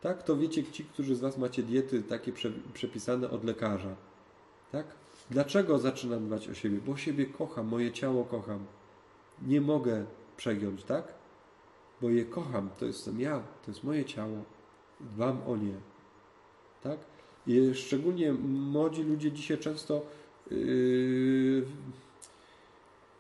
Tak? 0.01 0.23
To 0.23 0.37
wiecie 0.37 0.65
ci, 0.65 0.85
którzy 0.85 1.17
z 1.17 1.21
Was 1.21 1.39
macie 1.39 1.63
diety 1.63 2.03
takie 2.03 2.33
przepisane 2.75 3.31
od 3.31 3.45
lekarza. 3.45 3.97
Tak? 4.73 4.87
Dlaczego 5.31 5.79
zaczynam 5.79 6.27
dbać 6.27 6.49
o 6.49 6.55
siebie? 6.55 6.79
Bo 6.87 6.97
siebie 6.97 7.27
kocham, 7.27 7.67
moje 7.67 7.93
ciało 7.93 8.25
kocham. 8.25 8.65
Nie 9.43 9.61
mogę 9.61 10.05
przegiąć, 10.37 10.85
tak? 10.85 11.15
Bo 12.01 12.11
je 12.11 12.25
kocham, 12.25 12.71
to 12.79 12.87
jestem 12.87 13.21
ja, 13.21 13.43
to 13.65 13.71
jest 13.71 13.85
moje 13.85 14.05
ciało. 14.05 14.37
Dbam 15.01 15.43
o 15.47 15.57
nie. 15.57 15.75
Tak? 16.83 16.99
I 17.47 17.75
szczególnie 17.75 18.33
młodzi 18.33 19.03
ludzie 19.03 19.33
dzisiaj 19.33 19.59
często 19.59 20.03
yy, 20.51 21.65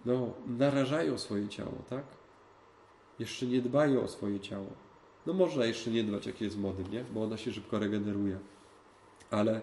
no, 0.05 0.35
narażają 0.47 1.19
swoje 1.19 1.49
ciało, 1.49 1.83
tak? 1.91 2.05
Jeszcze 3.19 3.47
nie 3.47 3.63
dbają 3.63 4.03
o 4.03 4.09
swoje 4.09 4.41
ciało. 4.41 4.67
No 5.27 5.33
można 5.33 5.65
jeszcze 5.65 5.91
nie 5.91 6.05
dbać, 6.05 6.27
jak 6.27 6.41
jest 6.41 6.59
młodym, 6.59 6.91
nie? 6.93 7.05
Bo 7.15 7.23
ona 7.25 7.37
się 7.37 7.53
szybko 7.53 7.79
regeneruje. 7.79 8.39
Ale 9.31 9.61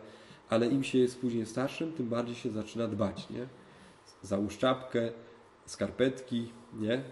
ale 0.49 0.67
im 0.67 0.83
się 0.83 0.97
jest 0.97 1.21
później 1.21 1.45
starszym, 1.45 1.93
tym 1.93 2.09
bardziej 2.09 2.35
się 2.35 2.49
zaczyna 2.49 2.87
dbać, 2.87 3.29
nie? 3.29 3.47
Załóż 4.21 4.57
czapkę, 4.57 5.11
skarpetki, 5.65 6.51
nie? 6.73 7.03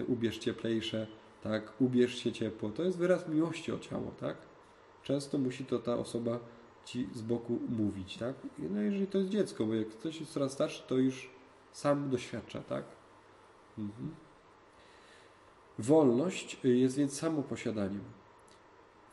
Y, 0.00 0.04
ubierz 0.04 0.38
cieplejsze, 0.38 1.06
tak? 1.42 1.72
Ubierz 1.80 2.14
się 2.14 2.32
ciepło. 2.32 2.70
To 2.70 2.82
jest 2.82 2.98
wyraz 2.98 3.28
miłości 3.28 3.72
o 3.72 3.78
ciało, 3.78 4.12
tak? 4.20 4.36
Często 5.02 5.38
musi 5.38 5.64
to 5.64 5.78
ta 5.78 5.96
osoba 5.96 6.38
ci 6.90 7.08
z 7.14 7.22
boku 7.22 7.58
mówić, 7.68 8.16
tak? 8.16 8.34
No 8.58 8.80
jeżeli 8.80 9.06
to 9.06 9.18
jest 9.18 9.30
dziecko, 9.30 9.66
bo 9.66 9.74
jak 9.74 9.88
ktoś 9.88 10.20
jest 10.20 10.32
coraz 10.32 10.52
starszy, 10.52 10.82
to 10.86 10.96
już 10.96 11.30
sam 11.72 12.10
doświadcza, 12.10 12.60
tak? 12.60 12.84
Mhm. 13.78 14.14
Wolność 15.78 16.58
jest 16.64 16.96
więc 16.96 17.18
samoposiadaniem. 17.18 18.04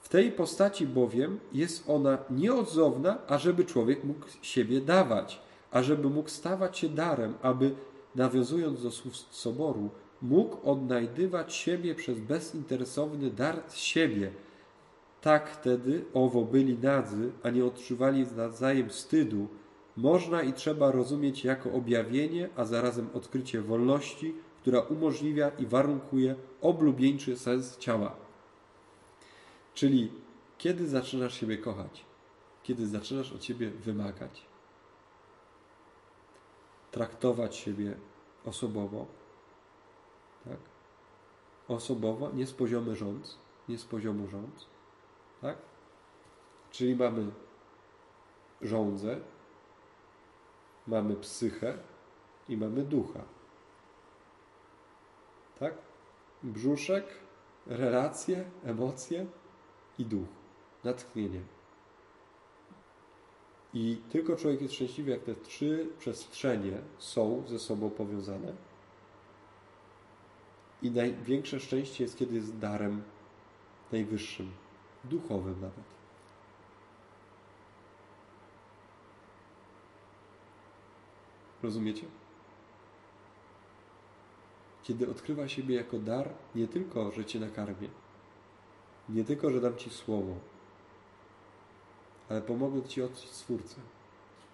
W 0.01 0.09
tej 0.09 0.31
postaci 0.31 0.87
bowiem 0.87 1.39
jest 1.53 1.89
ona 1.89 2.17
nieodzowna, 2.29 3.27
ażeby 3.27 3.65
człowiek 3.65 4.03
mógł 4.03 4.25
siebie 4.41 4.81
dawać, 4.81 5.41
ażeby 5.71 6.09
mógł 6.09 6.29
stawać 6.29 6.77
się 6.77 6.89
darem, 6.89 7.33
aby, 7.41 7.75
nawiązując 8.15 8.83
do 8.83 8.91
słów 8.91 9.15
Soboru, 9.15 9.89
mógł 10.21 10.69
odnajdywać 10.71 11.53
siebie 11.53 11.95
przez 11.95 12.19
bezinteresowny 12.19 13.31
dar 13.31 13.63
z 13.67 13.75
siebie. 13.75 14.31
Tak 15.21 15.49
wtedy 15.49 16.05
owo 16.13 16.41
byli 16.41 16.77
nadzy, 16.77 17.31
a 17.43 17.49
nie 17.49 17.65
odczuwali 17.65 18.25
nawzajem 18.35 18.89
wstydu, 18.89 19.47
można 19.97 20.41
i 20.41 20.53
trzeba 20.53 20.91
rozumieć 20.91 21.43
jako 21.43 21.71
objawienie, 21.71 22.49
a 22.55 22.65
zarazem 22.65 23.09
odkrycie 23.13 23.61
wolności, 23.61 24.35
która 24.61 24.81
umożliwia 24.81 25.49
i 25.49 25.65
warunkuje 25.65 26.35
oblubieńczy 26.61 27.37
sens 27.37 27.77
ciała. 27.77 28.15
Czyli 29.73 30.11
kiedy 30.57 30.87
zaczynasz 30.87 31.39
siebie 31.39 31.57
kochać? 31.57 32.05
Kiedy 32.63 32.87
zaczynasz 32.87 33.31
od 33.31 33.43
siebie 33.43 33.69
wymagać? 33.69 34.45
Traktować 36.91 37.55
siebie 37.55 37.97
osobowo, 38.45 39.05
tak? 40.45 40.57
Osobowo, 41.67 42.31
nie 42.31 42.47
z 42.47 42.53
poziomu 42.53 42.95
rząd, 42.95 43.37
nie 43.69 43.77
z 43.77 43.85
poziomu 43.85 44.27
rząd, 44.27 44.65
tak? 45.41 45.57
Czyli 46.71 46.95
mamy 46.95 47.31
żądzę, 48.61 49.19
mamy 50.87 51.15
psychę 51.15 51.77
i 52.49 52.57
mamy 52.57 52.83
ducha. 52.83 53.21
Tak? 55.59 55.73
Brzuszek, 56.43 57.05
relacje, 57.65 58.45
emocje, 58.63 59.25
i 59.99 60.05
duch, 60.05 60.27
natchnienie. 60.83 61.41
I 63.73 64.01
tylko 64.09 64.35
człowiek 64.35 64.61
jest 64.61 64.73
szczęśliwy, 64.73 65.11
jak 65.11 65.23
te 65.23 65.35
trzy 65.35 65.89
przestrzenie 65.99 66.81
są 66.97 67.43
ze 67.47 67.59
sobą 67.59 67.89
powiązane. 67.89 68.53
I 70.81 70.91
największe 70.91 71.59
szczęście 71.59 72.03
jest, 72.03 72.17
kiedy 72.17 72.35
jest 72.35 72.57
darem 72.57 73.03
najwyższym, 73.91 74.51
duchowym 75.07 75.61
nawet. 75.61 75.97
Rozumiecie? 81.63 82.05
Kiedy 84.83 85.09
odkrywa 85.09 85.47
siebie 85.47 85.75
jako 85.75 85.99
dar, 85.99 86.29
nie 86.55 86.67
tylko, 86.67 87.11
że 87.11 87.25
cię 87.25 87.39
nakarmię, 87.39 87.89
nie 89.09 89.23
tylko, 89.23 89.51
że 89.51 89.61
dam 89.61 89.75
Ci 89.75 89.89
słowo, 89.89 90.35
ale 92.29 92.41
pomogę 92.41 92.83
Ci 92.83 93.01
odkryć 93.01 93.29
Stwórcę, 93.29 93.75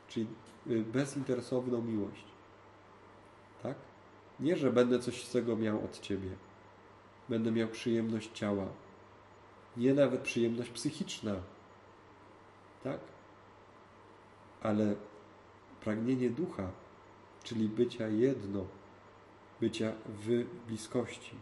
czyli 0.07 0.27
y, 0.67 0.83
bezinteresowną 0.83 1.81
miłość. 1.81 2.23
Tak? 3.63 3.75
Nie, 4.39 4.57
że 4.57 4.71
będę 4.71 4.99
coś 4.99 5.25
z 5.25 5.31
tego 5.31 5.55
miał 5.55 5.85
od 5.85 5.99
Ciebie. 5.99 6.29
Będę 7.29 7.51
miał 7.51 7.67
przyjemność 7.67 8.31
ciała. 8.33 8.67
Nie 9.77 9.93
nawet 9.93 10.21
przyjemność 10.21 10.69
psychiczna. 10.69 11.35
Tak? 12.83 12.99
Ale 14.61 14.95
pragnienie 15.81 16.29
ducha, 16.29 16.71
czyli 17.43 17.69
bycia 17.69 18.07
jedno, 18.07 18.65
bycia 19.61 19.93
w 20.07 20.45
bliskości. 20.67 21.35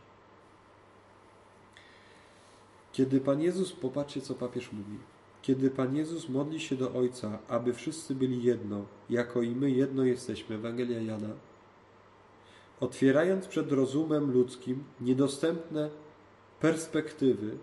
Kiedy 2.91 3.21
Pan 3.21 3.41
Jezus, 3.41 3.71
popatrzcie 3.71 4.21
co 4.21 4.35
papież 4.35 4.71
mówi, 4.71 4.97
kiedy 5.41 5.69
Pan 5.69 5.95
Jezus 5.95 6.29
modli 6.29 6.59
się 6.59 6.75
do 6.75 6.93
Ojca, 6.93 7.39
aby 7.47 7.73
wszyscy 7.73 8.15
byli 8.15 8.43
jedno, 8.43 8.85
jako 9.09 9.41
i 9.41 9.55
my 9.55 9.71
jedno 9.71 10.03
jesteśmy, 10.03 10.55
Ewangelia 10.55 11.01
Jana, 11.01 11.29
otwierając 12.79 13.47
przed 13.47 13.71
rozumem 13.71 14.31
ludzkim 14.31 14.83
niedostępne 15.01 15.89
perspektywy, 16.59 17.57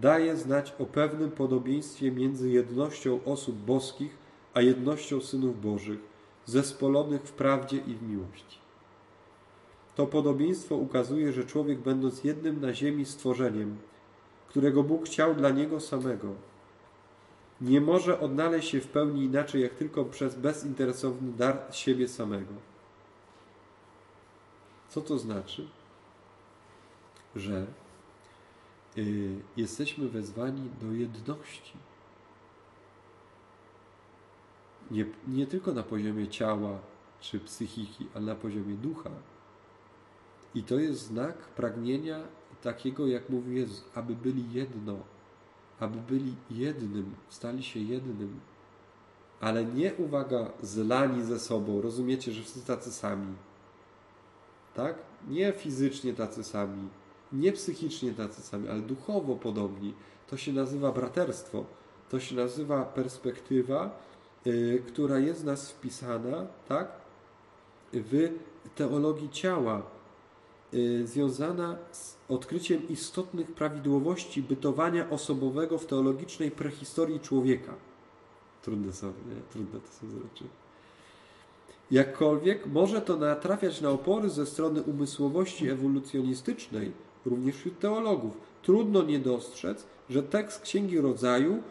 daje 0.00 0.36
znać 0.36 0.74
o 0.78 0.86
pewnym 0.86 1.30
podobieństwie 1.30 2.10
między 2.10 2.50
jednością 2.50 3.20
osób 3.24 3.56
boskich 3.56 4.16
a 4.54 4.60
jednością 4.60 5.20
synów 5.20 5.60
bożych, 5.60 5.98
zespolonych 6.46 7.22
w 7.22 7.32
prawdzie 7.32 7.76
i 7.76 7.94
w 7.94 8.02
miłości. 8.02 8.58
To 9.96 10.06
podobieństwo 10.06 10.76
ukazuje, 10.76 11.32
że 11.32 11.44
człowiek, 11.44 11.78
będąc 11.78 12.24
jednym 12.24 12.60
na 12.60 12.74
ziemi 12.74 13.04
stworzeniem, 13.04 13.76
którego 14.48 14.82
Bóg 14.82 15.06
chciał 15.06 15.34
dla 15.34 15.50
niego 15.50 15.80
samego, 15.80 16.34
nie 17.60 17.80
może 17.80 18.20
odnaleźć 18.20 18.70
się 18.70 18.80
w 18.80 18.88
pełni 18.88 19.24
inaczej, 19.24 19.62
jak 19.62 19.74
tylko 19.74 20.04
przez 20.04 20.34
bezinteresowny 20.34 21.32
dar 21.32 21.66
siebie 21.70 22.08
samego. 22.08 22.54
Co 24.88 25.00
to 25.00 25.18
znaczy? 25.18 25.68
Że 27.36 27.66
jesteśmy 29.56 30.08
wezwani 30.08 30.70
do 30.80 30.92
jedności. 30.92 31.72
Nie, 34.90 35.04
nie 35.28 35.46
tylko 35.46 35.72
na 35.72 35.82
poziomie 35.82 36.28
ciała 36.28 36.78
czy 37.20 37.40
psychiki, 37.40 38.06
ale 38.14 38.26
na 38.26 38.34
poziomie 38.34 38.74
ducha. 38.74 39.10
I 40.54 40.62
to 40.62 40.78
jest 40.78 41.00
znak 41.00 41.36
pragnienia 41.38 42.20
takiego, 42.62 43.06
jak 43.06 43.30
mówi 43.30 43.56
Jezus, 43.56 43.84
aby 43.94 44.14
byli 44.14 44.52
jedno, 44.52 44.98
aby 45.80 45.98
byli 45.98 46.34
jednym, 46.50 47.14
stali 47.28 47.62
się 47.62 47.80
jednym. 47.80 48.40
Ale 49.40 49.64
nie, 49.64 49.94
uwaga, 49.94 50.50
zlani 50.62 51.24
ze 51.24 51.38
sobą. 51.38 51.80
Rozumiecie, 51.80 52.32
że 52.32 52.42
wszyscy 52.42 52.66
tacy 52.66 52.92
sami. 52.92 53.34
tak? 54.74 54.94
Nie 55.28 55.52
fizycznie 55.52 56.14
tacy 56.14 56.44
sami, 56.44 56.88
nie 57.32 57.52
psychicznie 57.52 58.12
tacy 58.12 58.42
sami, 58.42 58.68
ale 58.68 58.80
duchowo 58.80 59.36
podobni. 59.36 59.94
To 60.26 60.36
się 60.36 60.52
nazywa 60.52 60.92
braterstwo. 60.92 61.64
To 62.10 62.20
się 62.20 62.36
nazywa 62.36 62.84
perspektywa, 62.84 63.98
y, 64.46 64.82
która 64.86 65.18
jest 65.18 65.42
w 65.42 65.44
nas 65.44 65.70
wpisana, 65.70 66.46
tak? 66.68 66.88
W 67.92 68.28
teologii 68.74 69.30
ciała, 69.30 69.82
y, 70.74 71.06
związana 71.06 71.76
z 71.92 72.16
odkryciem 72.28 72.88
istotnych 72.88 73.52
prawidłowości 73.52 74.42
bytowania 74.42 75.10
osobowego 75.10 75.78
w 75.78 75.86
teologicznej 75.86 76.50
prehistorii 76.50 77.20
człowieka. 77.20 77.74
Trudne 78.62 78.92
są, 78.92 79.06
nie? 79.06 79.42
Trudne 79.52 79.80
to 79.80 79.88
są 79.88 80.10
rzeczy. 80.10 80.44
Jakkolwiek 81.90 82.66
może 82.66 83.00
to 83.00 83.16
natrafiać 83.16 83.80
na 83.80 83.90
opory 83.90 84.30
ze 84.30 84.46
strony 84.46 84.82
umysłowości 84.82 85.68
ewolucjonistycznej, 85.68 86.92
również 87.28 87.56
wśród 87.56 87.78
teologów. 87.78 88.36
Trudno 88.62 89.02
nie 89.02 89.18
dostrzec, 89.18 89.86
że 90.10 90.22
tekst 90.22 90.62
Księgi 90.62 91.00
Rodzaju 91.00 91.62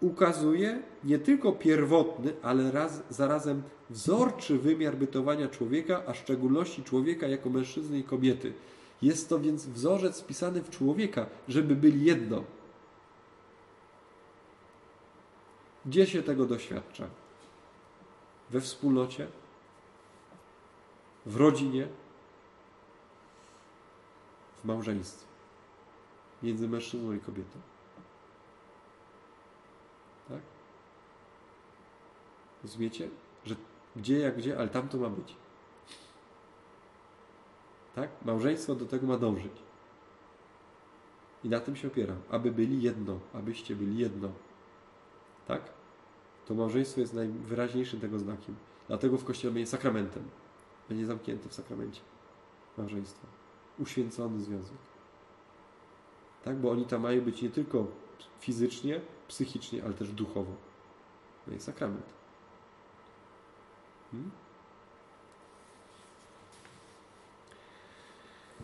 ukazuje 0.00 0.82
nie 1.04 1.18
tylko 1.18 1.52
pierwotny, 1.52 2.32
ale 2.42 2.70
raz, 2.70 3.02
zarazem 3.10 3.62
wzorczy 3.90 4.58
wymiar 4.58 4.96
bytowania 4.96 5.48
człowieka, 5.48 6.02
a 6.06 6.12
w 6.12 6.16
szczególności 6.16 6.82
człowieka 6.82 7.26
jako 7.28 7.50
mężczyzny 7.50 7.98
i 7.98 8.04
kobiety. 8.04 8.52
Jest 9.02 9.28
to 9.28 9.38
więc 9.38 9.66
wzorzec 9.66 10.20
wpisany 10.20 10.62
w 10.62 10.70
człowieka, 10.70 11.26
żeby 11.48 11.76
byli 11.76 12.04
jedno. 12.04 12.44
Gdzie 15.86 16.06
się 16.06 16.22
tego 16.22 16.44
doświadcza? 16.44 17.06
We 18.50 18.60
wspólnocie? 18.60 19.26
W 21.26 21.36
rodzinie? 21.36 21.88
Małżeństwie? 24.66 25.26
Między 26.42 26.68
mężczyzną 26.68 27.12
i 27.12 27.20
kobietą? 27.20 27.58
Tak? 30.28 30.40
Rozumiecie? 32.62 33.08
Że 33.44 33.54
gdzie 33.96 34.18
jak 34.18 34.36
gdzie, 34.36 34.58
ale 34.58 34.68
tam 34.68 34.88
to 34.88 34.98
ma 34.98 35.08
być. 35.08 35.36
Tak? 37.94 38.10
Małżeństwo 38.24 38.74
do 38.74 38.86
tego 38.86 39.06
ma 39.06 39.16
dążyć. 39.16 39.52
I 41.44 41.48
na 41.48 41.60
tym 41.60 41.76
się 41.76 41.88
opieram. 41.88 42.16
Aby 42.30 42.52
byli 42.52 42.82
jedno. 42.82 43.18
Abyście 43.34 43.76
byli 43.76 43.98
jedno. 43.98 44.28
Tak? 45.46 45.62
To 46.46 46.54
małżeństwo 46.54 47.00
jest 47.00 47.14
najwyraźniejszym 47.14 48.00
tego 48.00 48.18
znakiem. 48.18 48.54
Dlatego 48.88 49.18
w 49.18 49.24
Kościele 49.24 49.54
będzie 49.54 49.70
sakramentem. 49.70 50.22
Będzie 50.88 51.06
zamknięte 51.06 51.48
w 51.48 51.54
sakramencie. 51.54 52.00
Małżeństwo. 52.78 53.26
Uświęcony 53.78 54.40
związek. 54.40 54.76
Tak? 56.44 56.56
Bo 56.56 56.70
oni 56.70 56.84
tam 56.84 57.02
mają 57.02 57.20
być 57.20 57.42
nie 57.42 57.50
tylko 57.50 57.86
fizycznie, 58.40 59.00
psychicznie, 59.28 59.84
ale 59.84 59.94
też 59.94 60.12
duchowo. 60.12 60.52
To 61.44 61.52
jest 61.52 61.66
sakrament. 61.66 62.06
Hmm? 64.10 64.30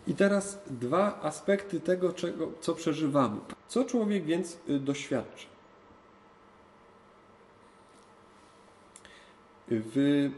I 0.06 0.14
teraz 0.14 0.58
dwa 0.66 1.20
aspekty 1.22 1.80
tego, 1.80 2.12
czego, 2.12 2.52
co 2.60 2.74
przeżywamy. 2.74 3.40
Co 3.68 3.84
człowiek 3.84 4.24
więc 4.24 4.58
y, 4.68 4.78
doświadcza? 4.80 5.46
W 9.68 10.30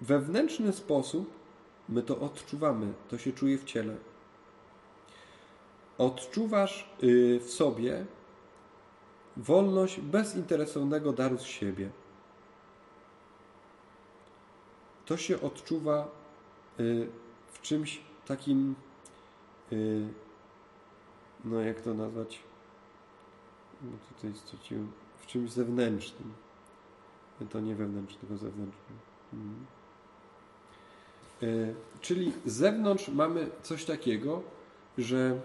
wewnętrzny 0.00 0.72
sposób 0.72 1.30
my 1.88 2.02
to 2.02 2.20
odczuwamy, 2.20 2.92
to 3.08 3.18
się 3.18 3.32
czuje 3.32 3.58
w 3.58 3.64
ciele. 3.64 3.96
Odczuwasz 5.98 6.88
y, 7.02 7.40
w 7.40 7.50
sobie 7.50 8.06
wolność 9.36 10.00
bezinteresownego 10.00 11.12
daru 11.12 11.38
z 11.38 11.42
siebie. 11.42 11.90
To 15.06 15.16
się 15.16 15.40
odczuwa 15.40 16.08
y, 16.80 17.08
w 17.52 17.60
czymś 17.60 18.00
takim, 18.26 18.74
y, 19.72 20.08
no 21.44 21.60
jak 21.60 21.80
to 21.80 21.94
nazwać, 21.94 22.38
no 23.82 23.90
tutaj 24.08 24.34
straciłem, 24.34 24.92
w 25.18 25.26
czymś 25.26 25.50
zewnętrznym. 25.50 26.32
To 27.50 27.60
nie 27.60 27.74
wewnętrzny, 27.74 28.20
tylko 28.20 28.36
zewnętrzny. 28.36 28.94
Mhm. 29.32 29.66
Czyli 32.00 32.32
z 32.46 32.52
zewnątrz 32.52 33.08
mamy 33.08 33.50
coś 33.62 33.84
takiego, 33.84 34.42
że 34.98 35.40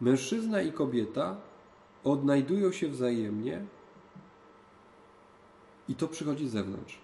mężczyzna 0.00 0.62
i 0.62 0.72
kobieta 0.72 1.36
odnajdują 2.04 2.72
się 2.72 2.88
wzajemnie 2.88 3.64
i 5.88 5.94
to 5.94 6.08
przychodzi 6.08 6.48
z 6.48 6.52
zewnątrz. 6.52 6.98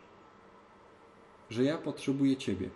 Że 1.50 1.64
ja 1.64 1.79
potrzebuję 1.79 2.37
Ciebie. 2.37 2.70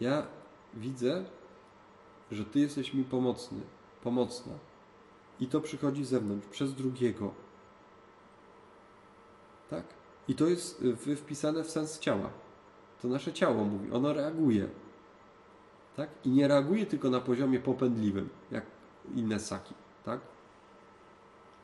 Ja 0.00 0.26
widzę, 0.74 1.24
że 2.30 2.44
Ty 2.44 2.58
jesteś 2.60 2.94
mi 2.94 3.04
pomocny, 3.04 3.60
pomocna. 4.02 4.52
I 5.40 5.46
to 5.46 5.60
przychodzi 5.60 6.04
z 6.04 6.08
zewnątrz, 6.08 6.48
przez 6.48 6.74
drugiego. 6.74 7.34
Tak? 9.70 9.84
I 10.28 10.34
to 10.34 10.46
jest 10.46 10.84
wpisane 11.16 11.64
w 11.64 11.70
sens 11.70 11.98
ciała. 11.98 12.30
To 13.02 13.08
nasze 13.08 13.32
ciało 13.32 13.64
mówi, 13.64 13.90
ono 13.90 14.12
reaguje. 14.12 14.68
Tak? 15.96 16.08
I 16.24 16.30
nie 16.30 16.48
reaguje 16.48 16.86
tylko 16.86 17.10
na 17.10 17.20
poziomie 17.20 17.60
popędliwym, 17.60 18.28
jak 18.50 18.64
inne 19.14 19.40
ssaki 19.40 19.74
tak? 20.06 20.20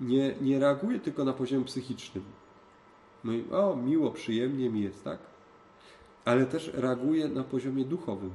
Nie, 0.01 0.35
nie 0.41 0.59
reaguje 0.59 1.01
tylko 1.01 1.25
na 1.25 1.33
poziomie 1.33 1.65
psychicznym. 1.65 2.25
Mówi, 3.25 3.45
o, 3.53 3.77
miło, 3.77 4.11
przyjemnie 4.11 4.71
mi 4.71 4.83
jest, 4.83 5.05
tak? 5.05 5.19
Ale 6.25 6.47
też 6.47 6.71
reaguje 6.75 7.29
na 7.29 7.45
poziomie 7.45 7.85
duchowym. 7.85 8.33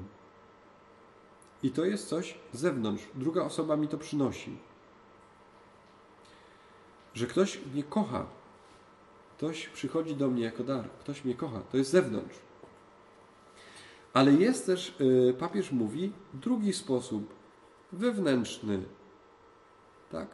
I 1.63 1.71
to 1.71 1.85
jest 1.85 2.07
coś 2.07 2.37
z 2.53 2.59
zewnątrz. 2.59 3.03
Druga 3.15 3.43
osoba 3.43 3.77
mi 3.77 3.87
to 3.87 3.97
przynosi. 3.97 4.57
Że 7.13 7.27
ktoś 7.27 7.65
mnie 7.65 7.83
kocha. 7.83 8.25
Ktoś 9.37 9.67
przychodzi 9.67 10.15
do 10.15 10.27
mnie 10.27 10.43
jako 10.43 10.63
dar. 10.63 10.89
Ktoś 10.89 11.25
mnie 11.25 11.35
kocha. 11.35 11.59
To 11.59 11.77
jest 11.77 11.89
z 11.89 11.93
zewnątrz. 11.93 12.35
Ale 14.17 14.33
jest 14.33 14.65
też, 14.65 14.95
y, 15.01 15.33
papież 15.39 15.71
mówi, 15.71 16.11
drugi 16.33 16.73
sposób, 16.73 17.33
wewnętrzny, 17.91 18.83
tak? 20.11 20.27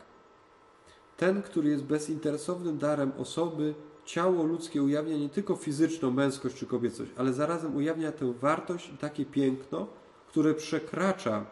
Ten, 1.18 1.42
który 1.42 1.70
jest 1.70 1.84
bezinteresownym 1.84 2.78
darem 2.78 3.12
osoby, 3.18 3.74
ciało 4.06 4.44
ludzkie 4.44 4.84
ujawnia 4.84 5.18
nie 5.18 5.30
tylko 5.30 5.56
fizyczną 5.56 6.12
męskość 6.12 6.56
czy 6.56 6.66
kobiecość, 6.66 7.12
ale 7.18 7.34
zarazem 7.34 7.76
ujawnia 7.76 8.12
tę 8.12 8.34
wartość 8.34 8.90
i 8.90 8.98
takie 8.98 9.26
piękno, 9.26 9.88
które 10.28 10.54
przekracza 10.54 11.46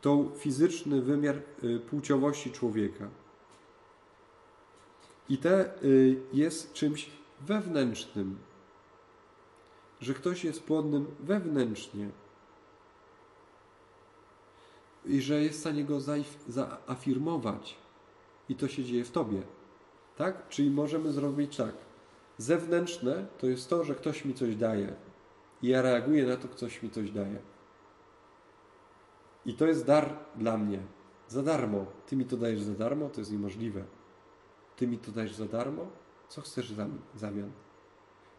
tą 0.00 0.30
fizyczny 0.36 1.02
wymiar 1.02 1.36
y, 1.64 1.80
płciowości 1.80 2.52
człowieka. 2.52 3.08
I 5.28 5.38
te 5.38 5.82
y, 5.82 6.16
jest 6.32 6.72
czymś 6.72 7.10
wewnętrznym, 7.40 8.47
że 10.00 10.14
ktoś 10.14 10.44
jest 10.44 10.62
płodnym 10.62 11.06
wewnętrznie 11.20 12.10
i 15.04 15.20
że 15.20 15.42
jest 15.42 15.58
w 15.58 15.60
stanie 15.60 15.84
go 15.84 16.00
zaafirmować. 16.48 17.76
I 18.48 18.54
to 18.54 18.68
się 18.68 18.84
dzieje 18.84 19.04
w 19.04 19.10
tobie. 19.10 19.42
Tak? 20.16 20.48
Czyli 20.48 20.70
możemy 20.70 21.12
zrobić 21.12 21.56
tak. 21.56 21.74
Zewnętrzne 22.38 23.26
to 23.38 23.46
jest 23.46 23.70
to, 23.70 23.84
że 23.84 23.94
ktoś 23.94 24.24
mi 24.24 24.34
coś 24.34 24.56
daje. 24.56 24.94
I 25.62 25.68
ja 25.68 25.82
reaguję 25.82 26.26
na 26.26 26.36
to, 26.36 26.48
ktoś 26.48 26.82
mi 26.82 26.90
coś 26.90 27.10
daje. 27.10 27.38
I 29.46 29.54
to 29.54 29.66
jest 29.66 29.86
dar 29.86 30.18
dla 30.36 30.58
mnie. 30.58 30.78
Za 31.28 31.42
darmo. 31.42 31.86
Ty 32.06 32.16
mi 32.16 32.24
to 32.24 32.36
dajesz 32.36 32.62
za 32.62 32.74
darmo, 32.74 33.08
to 33.08 33.20
jest 33.20 33.32
niemożliwe. 33.32 33.84
Ty 34.76 34.86
mi 34.86 34.98
to 34.98 35.12
dajesz 35.12 35.34
za 35.34 35.46
darmo? 35.46 35.86
Co 36.28 36.40
chcesz 36.40 36.72
w 36.72 36.76
zamian? 37.14 37.50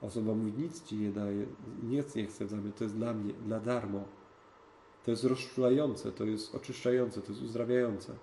Osoba 0.01 0.33
mówi, 0.33 0.53
nic 0.53 0.83
ci 0.83 0.97
nie 0.97 1.11
daje, 1.11 1.45
nic 1.83 2.15
nie 2.15 2.27
chce 2.27 2.45
w 2.45 2.49
zamian, 2.49 2.71
to 2.71 2.83
jest 2.83 2.95
dla 2.95 3.13
mnie, 3.13 3.33
dla 3.33 3.59
darmo. 3.59 4.03
To 5.03 5.11
jest 5.11 5.23
rozczulające, 5.23 6.11
to 6.11 6.25
jest 6.25 6.55
oczyszczające, 6.55 7.21
to 7.21 7.27
jest 7.27 7.41
uzdrawiające. 7.41 8.15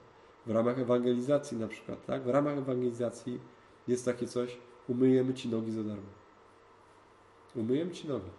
W 0.47 0.51
ramach 0.51 0.79
ewangelizacji 0.79 1.59
na 1.59 1.69
przykład, 1.69 2.07
tak? 2.07 2.23
W 2.23 2.29
ramach 2.29 2.59
ewangelizacji 2.59 3.41
jest 3.89 4.05
takie 4.05 4.27
coś, 4.27 4.59
umyjemy 4.89 5.35
Ci 5.35 5.49
nogi 5.49 5.73
za 5.73 5.85
darmo. 5.85 6.11
Umyjemy 7.55 7.91
Ci 7.91 8.09
nogi. 8.09 8.31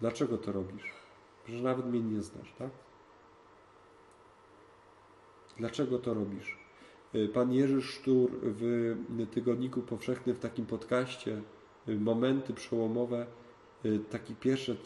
Dlaczego 0.00 0.38
to 0.38 0.52
robisz? 0.52 0.92
Że 1.46 1.62
nawet 1.62 1.86
mnie 1.86 2.00
nie 2.00 2.22
znasz, 2.22 2.54
tak? 2.58 2.70
Dlaczego 5.56 5.98
to 5.98 6.14
robisz? 6.14 6.67
Y, 7.14 7.28
pan 7.28 7.52
Jerzy 7.52 7.82
Sztur 7.82 8.30
w 8.42 8.96
Tygodniku 9.30 9.82
Powszechnym 9.82 10.36
w 10.36 10.38
takim 10.38 10.66
podcaście 10.66 11.42
y, 11.88 12.00
momenty 12.00 12.54
przełomowe, 12.54 13.26
y, 13.84 13.98
takie 14.10 14.34
pierwsze 14.34 14.76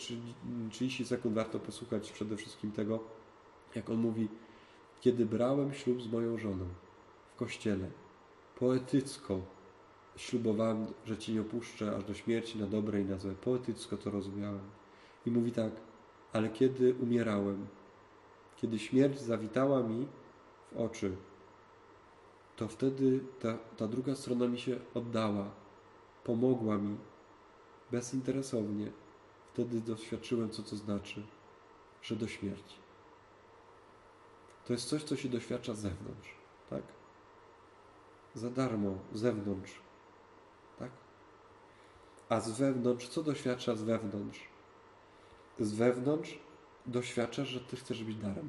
30 0.71 1.05
sekund 1.05 1.35
warto 1.35 1.61
posłuchać 1.61 2.13
przede 2.13 2.37
wszystkim 2.37 2.73
tego, 2.73 3.01
jak 3.75 3.91
on 3.91 3.97
mówi, 3.97 4.29
kiedy 5.01 5.27
brałem 5.27 5.75
ślub 5.75 6.03
z 6.03 6.13
moją 6.13 6.39
żoną 6.39 6.65
w 7.35 7.37
kościele, 7.37 7.91
poetycko 8.59 9.41
ślubowałem, 10.17 10.87
że 11.05 11.19
Cię 11.19 11.33
nie 11.33 11.41
opuszczę 11.41 11.97
aż 11.97 12.05
do 12.05 12.15
śmierci 12.15 12.59
na 12.59 12.67
dobre 12.67 13.01
i 13.01 13.05
na 13.05 13.19
złe. 13.19 13.35
Poetycko 13.35 13.97
to 13.97 14.11
rozumiałem. 14.11 14.61
I 15.27 15.31
mówi 15.31 15.53
tak, 15.53 15.73
ale 16.33 16.49
kiedy 16.49 16.95
umierałem, 16.95 17.67
kiedy 18.57 18.79
śmierć 18.79 19.21
zawitała 19.21 19.83
mi 19.83 20.07
w 20.73 20.81
oczy, 20.81 21.17
to 22.57 22.69
wtedy 22.69 23.21
ta, 23.41 23.59
ta 23.77 23.89
druga 23.89 24.15
strona 24.15 24.49
mi 24.49 24.59
się 24.59 24.79
oddała, 24.95 25.51
pomogła 26.25 26.79
mi 26.79 26.97
bezinteresownie. 27.91 28.93
Wtedy 29.53 29.81
doświadczyłem, 29.81 30.51
co 30.51 30.63
to 30.63 30.77
znaczy, 30.77 31.23
że 32.03 32.17
do 32.17 32.29
śmierci. 32.29 32.77
To 34.65 34.73
jest 34.73 34.89
coś, 34.89 35.05
co 35.05 35.17
się 35.17 35.29
doświadcza 35.29 35.75
z 35.75 35.79
zewnątrz, 35.79 36.35
tak? 36.71 36.83
Za 38.35 38.51
darmo, 38.51 38.99
z 39.13 39.21
zewnątrz, 39.21 39.81
tak? 40.79 40.91
A 42.29 42.41
z 42.41 42.51
wewnątrz, 42.59 43.09
co 43.09 43.23
doświadcza 43.23 43.77
z 43.77 43.83
wewnątrz? 43.83 44.41
Z 45.59 45.73
wewnątrz 45.73 46.39
doświadczasz, 46.87 47.49
że 47.49 47.61
Ty 47.61 47.77
chcesz 47.77 48.05
być 48.05 48.17
darem. 48.17 48.49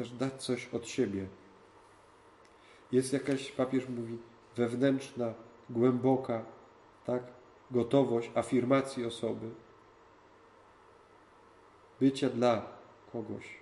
Chcesz 0.00 0.10
dać 0.10 0.42
coś 0.42 0.68
od 0.74 0.88
siebie. 0.88 1.28
Jest 2.92 3.12
jakaś, 3.12 3.52
papież 3.52 3.88
mówi, 3.88 4.18
wewnętrzna, 4.56 5.34
głęboka, 5.70 6.44
tak? 7.04 7.22
Gotowość 7.70 8.30
afirmacji 8.34 9.04
osoby. 9.04 9.50
Bycia 12.00 12.30
dla 12.30 12.66
kogoś 13.12 13.58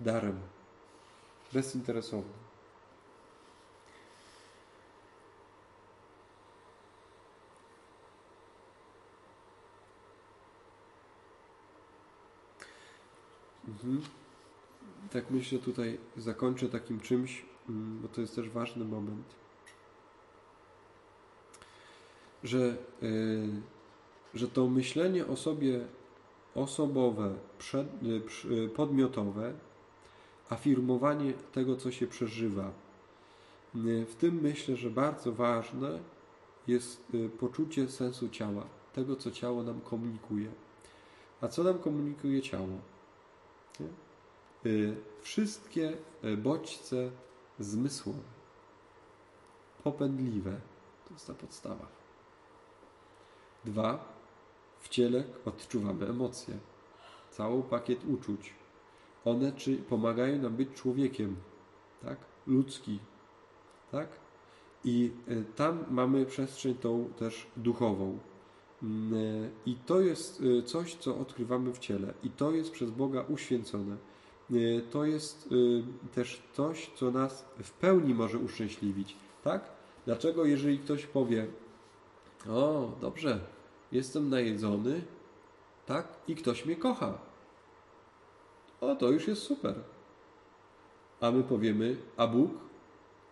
darem, 0.00 0.40
bezinteresownym. 1.52 2.38
Mhm. 13.68 14.02
Tak 15.10 15.30
myślę 15.30 15.58
tutaj 15.58 15.98
zakończę 16.16 16.68
takim 16.68 17.00
czymś, 17.00 17.44
mm, 17.68 18.00
bo 18.02 18.08
to 18.08 18.20
jest 18.20 18.34
też 18.34 18.48
ważny 18.48 18.84
moment, 18.84 19.34
że, 22.44 22.76
yy, 23.02 23.48
że 24.34 24.48
to 24.48 24.68
myślenie 24.68 25.26
o 25.26 25.36
sobie 25.36 25.80
osobowe, 26.54 27.34
przed, 27.58 28.02
yy, 28.02 28.68
podmiotowe, 28.68 29.52
afirmowanie 30.48 31.32
tego, 31.32 31.76
co 31.76 31.90
się 31.90 32.06
przeżywa. 32.06 32.72
W 33.84 34.14
tym 34.18 34.40
myślę, 34.42 34.76
że 34.76 34.90
bardzo 34.90 35.32
ważne 35.32 35.98
jest 36.66 37.14
y, 37.14 37.28
poczucie 37.28 37.88
sensu 37.88 38.28
ciała, 38.28 38.66
tego, 38.92 39.16
co 39.16 39.30
ciało 39.30 39.62
nam 39.62 39.80
komunikuje. 39.80 40.50
A 41.40 41.48
co 41.48 41.62
nam 41.62 41.78
komunikuje 41.78 42.42
ciało? 42.42 42.68
Nie? 43.80 44.07
Y, 44.66 44.96
wszystkie 45.20 45.92
y, 46.24 46.36
bodźce 46.36 47.10
zmysłowe, 47.58 48.18
popędliwe, 49.84 50.60
to 51.08 51.14
jest 51.14 51.26
ta 51.26 51.34
podstawa. 51.34 51.86
Dwa, 53.64 54.12
w 54.78 54.88
ciele 54.88 55.24
odczuwamy 55.44 56.06
emocje, 56.08 56.58
cały 57.30 57.62
pakiet 57.62 58.04
uczuć. 58.04 58.54
One 59.24 59.52
czy 59.52 59.76
pomagają 59.76 60.42
nam 60.42 60.56
być 60.56 60.68
człowiekiem, 60.74 61.36
tak? 62.02 62.18
Ludzki, 62.46 62.98
tak? 63.92 64.08
I 64.84 65.12
y, 65.28 65.44
tam 65.56 65.84
mamy 65.90 66.26
przestrzeń 66.26 66.74
tą 66.74 67.10
też 67.18 67.46
duchową. 67.56 68.18
Mm, 68.82 69.50
I 69.66 69.74
to 69.74 70.00
jest 70.00 70.42
coś, 70.64 70.94
co 70.94 71.18
odkrywamy 71.18 71.72
w 71.72 71.78
ciele, 71.78 72.14
i 72.22 72.30
to 72.30 72.50
jest 72.50 72.70
przez 72.70 72.90
Boga 72.90 73.24
uświęcone. 73.28 73.96
Y, 74.50 74.82
to 74.90 75.04
jest 75.04 75.52
y, 75.52 75.82
też 76.14 76.42
coś, 76.52 76.90
co 76.94 77.10
nas 77.10 77.44
w 77.62 77.70
pełni 77.72 78.14
może 78.14 78.38
uszczęśliwić. 78.38 79.16
Tak? 79.44 79.70
Dlaczego, 80.06 80.44
jeżeli 80.44 80.78
ktoś 80.78 81.06
powie, 81.06 81.46
o, 82.48 82.90
dobrze, 83.00 83.40
jestem 83.92 84.28
najedzony, 84.28 85.02
tak? 85.86 86.08
I 86.28 86.34
ktoś 86.36 86.66
mnie 86.66 86.76
kocha. 86.76 87.18
O, 88.80 88.94
to 88.94 89.10
już 89.10 89.28
jest 89.28 89.42
super. 89.42 89.74
A 91.20 91.30
my 91.30 91.42
powiemy, 91.42 91.96
a 92.16 92.26
Bóg? 92.26 92.50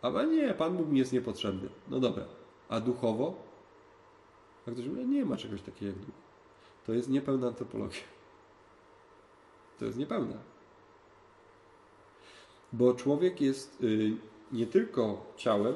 A 0.03 0.23
nie, 0.23 0.55
Pan 0.55 0.77
Bóg 0.77 0.89
mi 0.89 0.99
jest 0.99 1.13
niepotrzebny. 1.13 1.69
No 1.89 2.01
dobra. 2.01 2.25
A 2.69 2.81
duchowo? 2.81 3.35
A 4.69 4.71
ktoś 4.71 4.87
mówi, 4.87 5.07
nie 5.07 5.25
ma 5.25 5.37
czegoś 5.37 5.63
takiego 5.63 5.87
jak 5.87 5.99
duch. 5.99 6.15
To 6.87 6.93
jest 6.93 7.09
niepełna 7.09 7.47
antropologia. 7.47 8.03
To 9.79 9.85
jest 9.85 9.99
niepełna. 9.99 10.37
Bo 12.73 12.95
człowiek 12.95 13.41
jest 13.41 13.83
y, 13.83 14.17
nie 14.53 14.67
tylko 14.67 15.33
ciałem, 15.37 15.75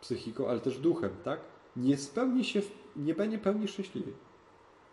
psychiką, 0.00 0.48
ale 0.48 0.60
też 0.60 0.78
duchem, 0.78 1.10
tak? 1.24 1.40
Nie 1.76 1.96
spełni 1.96 2.44
się, 2.44 2.62
nie 2.96 3.14
będzie 3.14 3.38
pełni 3.38 3.68
szczęśliwy. 3.68 4.12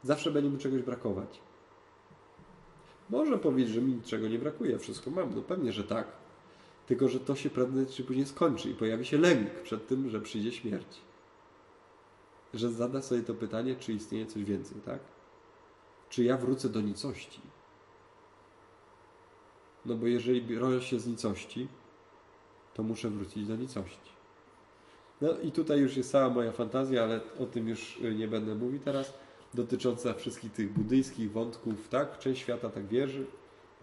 Zawsze 0.03 0.31
będzie 0.31 0.49
mu 0.49 0.57
czegoś 0.57 0.81
brakować. 0.81 1.39
Może 3.09 3.37
powiedzieć, 3.37 3.73
że 3.73 3.81
mi 3.81 3.93
niczego 3.93 4.27
nie 4.27 4.39
brakuje, 4.39 4.79
wszystko 4.79 5.11
mam. 5.11 5.35
No 5.35 5.41
pewnie, 5.41 5.71
że 5.71 5.83
tak. 5.83 6.07
Tylko, 6.87 7.09
że 7.09 7.19
to 7.19 7.35
się 7.35 7.49
prędzej 7.49 7.85
czy 7.85 8.03
później 8.03 8.25
skończy 8.25 8.69
i 8.69 8.75
pojawi 8.75 9.05
się 9.05 9.17
lęk 9.17 9.49
przed 9.51 9.87
tym, 9.87 10.09
że 10.09 10.21
przyjdzie 10.21 10.51
śmierć. 10.51 11.01
Że 12.53 12.69
zada 12.69 13.01
sobie 13.01 13.21
to 13.21 13.33
pytanie, 13.33 13.75
czy 13.75 13.93
istnieje 13.93 14.25
coś 14.25 14.43
więcej, 14.43 14.81
tak? 14.85 14.99
Czy 16.09 16.23
ja 16.23 16.37
wrócę 16.37 16.69
do 16.69 16.81
nicości? 16.81 17.41
No 19.85 19.95
bo 19.95 20.07
jeżeli 20.07 20.41
biorę 20.41 20.81
się 20.81 20.99
z 20.99 21.07
nicości, 21.07 21.67
to 22.73 22.83
muszę 22.83 23.09
wrócić 23.09 23.47
do 23.47 23.55
nicości. 23.55 24.09
No 25.21 25.39
i 25.43 25.51
tutaj 25.51 25.79
już 25.79 25.97
jest 25.97 26.11
cała 26.11 26.29
moja 26.29 26.51
fantazja, 26.51 27.03
ale 27.03 27.19
o 27.39 27.45
tym 27.45 27.67
już 27.67 27.97
y, 27.97 28.15
nie 28.15 28.27
będę 28.27 28.55
mówił 28.55 28.79
teraz, 28.79 29.13
dotycząca 29.53 30.13
wszystkich 30.13 30.51
tych 30.51 30.73
buddyjskich 30.73 31.31
wątków, 31.31 31.89
tak? 31.89 32.19
Część 32.19 32.41
świata 32.41 32.69
tak 32.69 32.87
wierzy, 32.87 33.25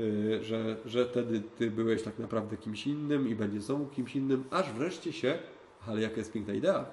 y, 0.00 0.44
że, 0.44 0.76
że 0.84 1.06
wtedy 1.06 1.40
ty 1.40 1.70
byłeś 1.70 2.02
tak 2.02 2.18
naprawdę 2.18 2.56
kimś 2.56 2.86
innym 2.86 3.28
i 3.28 3.34
będziesz 3.34 3.62
znowu 3.62 3.86
kimś 3.86 4.16
innym, 4.16 4.44
aż 4.50 4.72
wreszcie 4.72 5.12
się, 5.12 5.38
ale 5.86 6.00
jaka 6.00 6.16
jest 6.16 6.32
piękna 6.32 6.54
idea? 6.54 6.86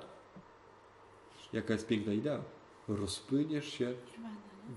Jaka 1.54 1.74
jest 1.74 1.88
piękna 1.88 2.14
idea? 2.14 2.43
Rozpłyniesz 2.88 3.74
się 3.74 3.93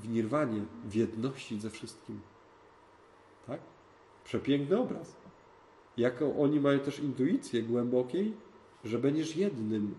w 0.02 0.08
nirwanie, 0.08 0.60
w 0.84 0.94
jedności 0.94 1.60
ze 1.60 1.70
wszystkim. 1.70 2.20
Tak? 3.46 3.60
Przepiękny 4.26 4.78
obraz. 4.78 5.16
Jaką 5.96 6.42
oni 6.42 6.60
mają 6.60 6.78
też 6.78 6.98
intuicję 6.98 7.62
głębokiej, 7.62 8.34
że 8.84 8.98
będziesz 8.98 9.36
jednym. 9.36 9.94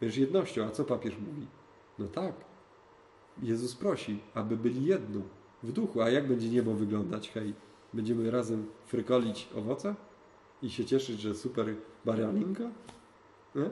Będziesz 0.00 0.18
jednością. 0.18 0.64
A 0.64 0.70
co 0.70 0.84
papież 0.84 1.14
mówi? 1.18 1.46
No 1.98 2.06
tak. 2.06 2.34
Jezus 3.42 3.74
prosi, 3.74 4.20
aby 4.34 4.56
byli 4.56 4.84
jedną 4.84 5.22
w 5.62 5.72
duchu. 5.72 6.02
A 6.02 6.10
jak 6.10 6.28
będzie 6.28 6.48
niebo 6.48 6.74
wyglądać? 6.74 7.30
Hej, 7.30 7.54
będziemy 7.92 8.30
razem 8.30 8.66
frykolić 8.86 9.48
owoce 9.56 9.94
i 10.62 10.70
się 10.70 10.84
cieszyć, 10.84 11.20
że 11.20 11.34
super 11.34 11.74
barianinka? 12.04 12.70
Nie? 13.54 13.70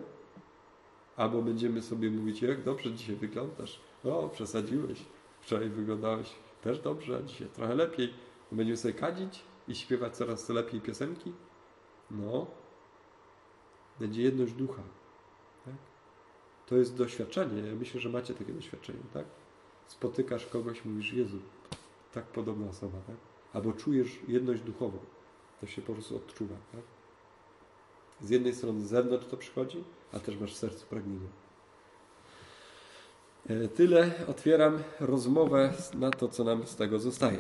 Albo 1.17 1.43
będziemy 1.43 1.83
sobie 1.83 2.11
mówić, 2.11 2.43
jak 2.43 2.65
dobrze 2.65 2.93
dzisiaj 2.93 3.17
wyglądasz. 3.17 3.81
O, 4.05 4.29
przesadziłeś. 4.29 4.99
Wczoraj 5.41 5.69
wyglądałeś 5.69 6.35
też 6.63 6.79
dobrze, 6.79 7.17
a 7.17 7.23
dzisiaj 7.23 7.49
trochę 7.49 7.75
lepiej 7.75 8.15
Będziemy 8.53 8.77
sobie 8.77 8.95
kadzić 8.95 9.43
i 9.69 9.75
śpiewać 9.75 10.17
coraz 10.17 10.49
lepiej 10.49 10.81
piosenki? 10.81 11.33
No. 12.11 12.47
Będzie 14.01 14.23
jedność 14.23 14.53
ducha. 14.53 14.83
Tak? 15.65 15.75
To 16.67 16.77
jest 16.77 16.97
doświadczenie. 16.97 17.69
Ja 17.69 17.75
myślę, 17.75 18.01
że 18.01 18.09
macie 18.09 18.35
takie 18.35 18.53
doświadczenie, 18.53 19.03
tak? 19.15 19.25
Spotykasz 19.87 20.47
kogoś, 20.47 20.85
mówisz, 20.85 21.13
Jezu, 21.13 21.39
tak 22.13 22.25
podobna 22.25 22.69
osoba, 22.69 22.99
tak? 23.07 23.17
Albo 23.53 23.73
czujesz 23.73 24.19
jedność 24.29 24.63
duchową. 24.63 24.99
To 25.61 25.67
się 25.67 25.83
po 25.83 25.93
prostu 25.93 26.17
odczuwa, 26.17 26.55
tak? 26.73 26.83
Z 28.21 28.31
jednej 28.31 28.55
strony 28.55 28.81
z 28.81 28.89
zewnątrz 28.89 29.27
to 29.27 29.37
przychodzi, 29.37 29.85
a 30.13 30.21
też 30.21 30.37
masz 30.37 30.55
w 30.55 30.59
sercu 30.59 30.87
pragnienie. 30.87 31.29
E, 33.49 33.69
tyle 33.69 34.11
otwieram 34.29 34.79
rozmowę 35.01 35.73
na 35.95 36.11
to, 36.11 36.29
co 36.29 36.45
nam 36.45 36.67
z 36.67 36.77
tego 36.77 36.99
zostaje. 36.99 37.39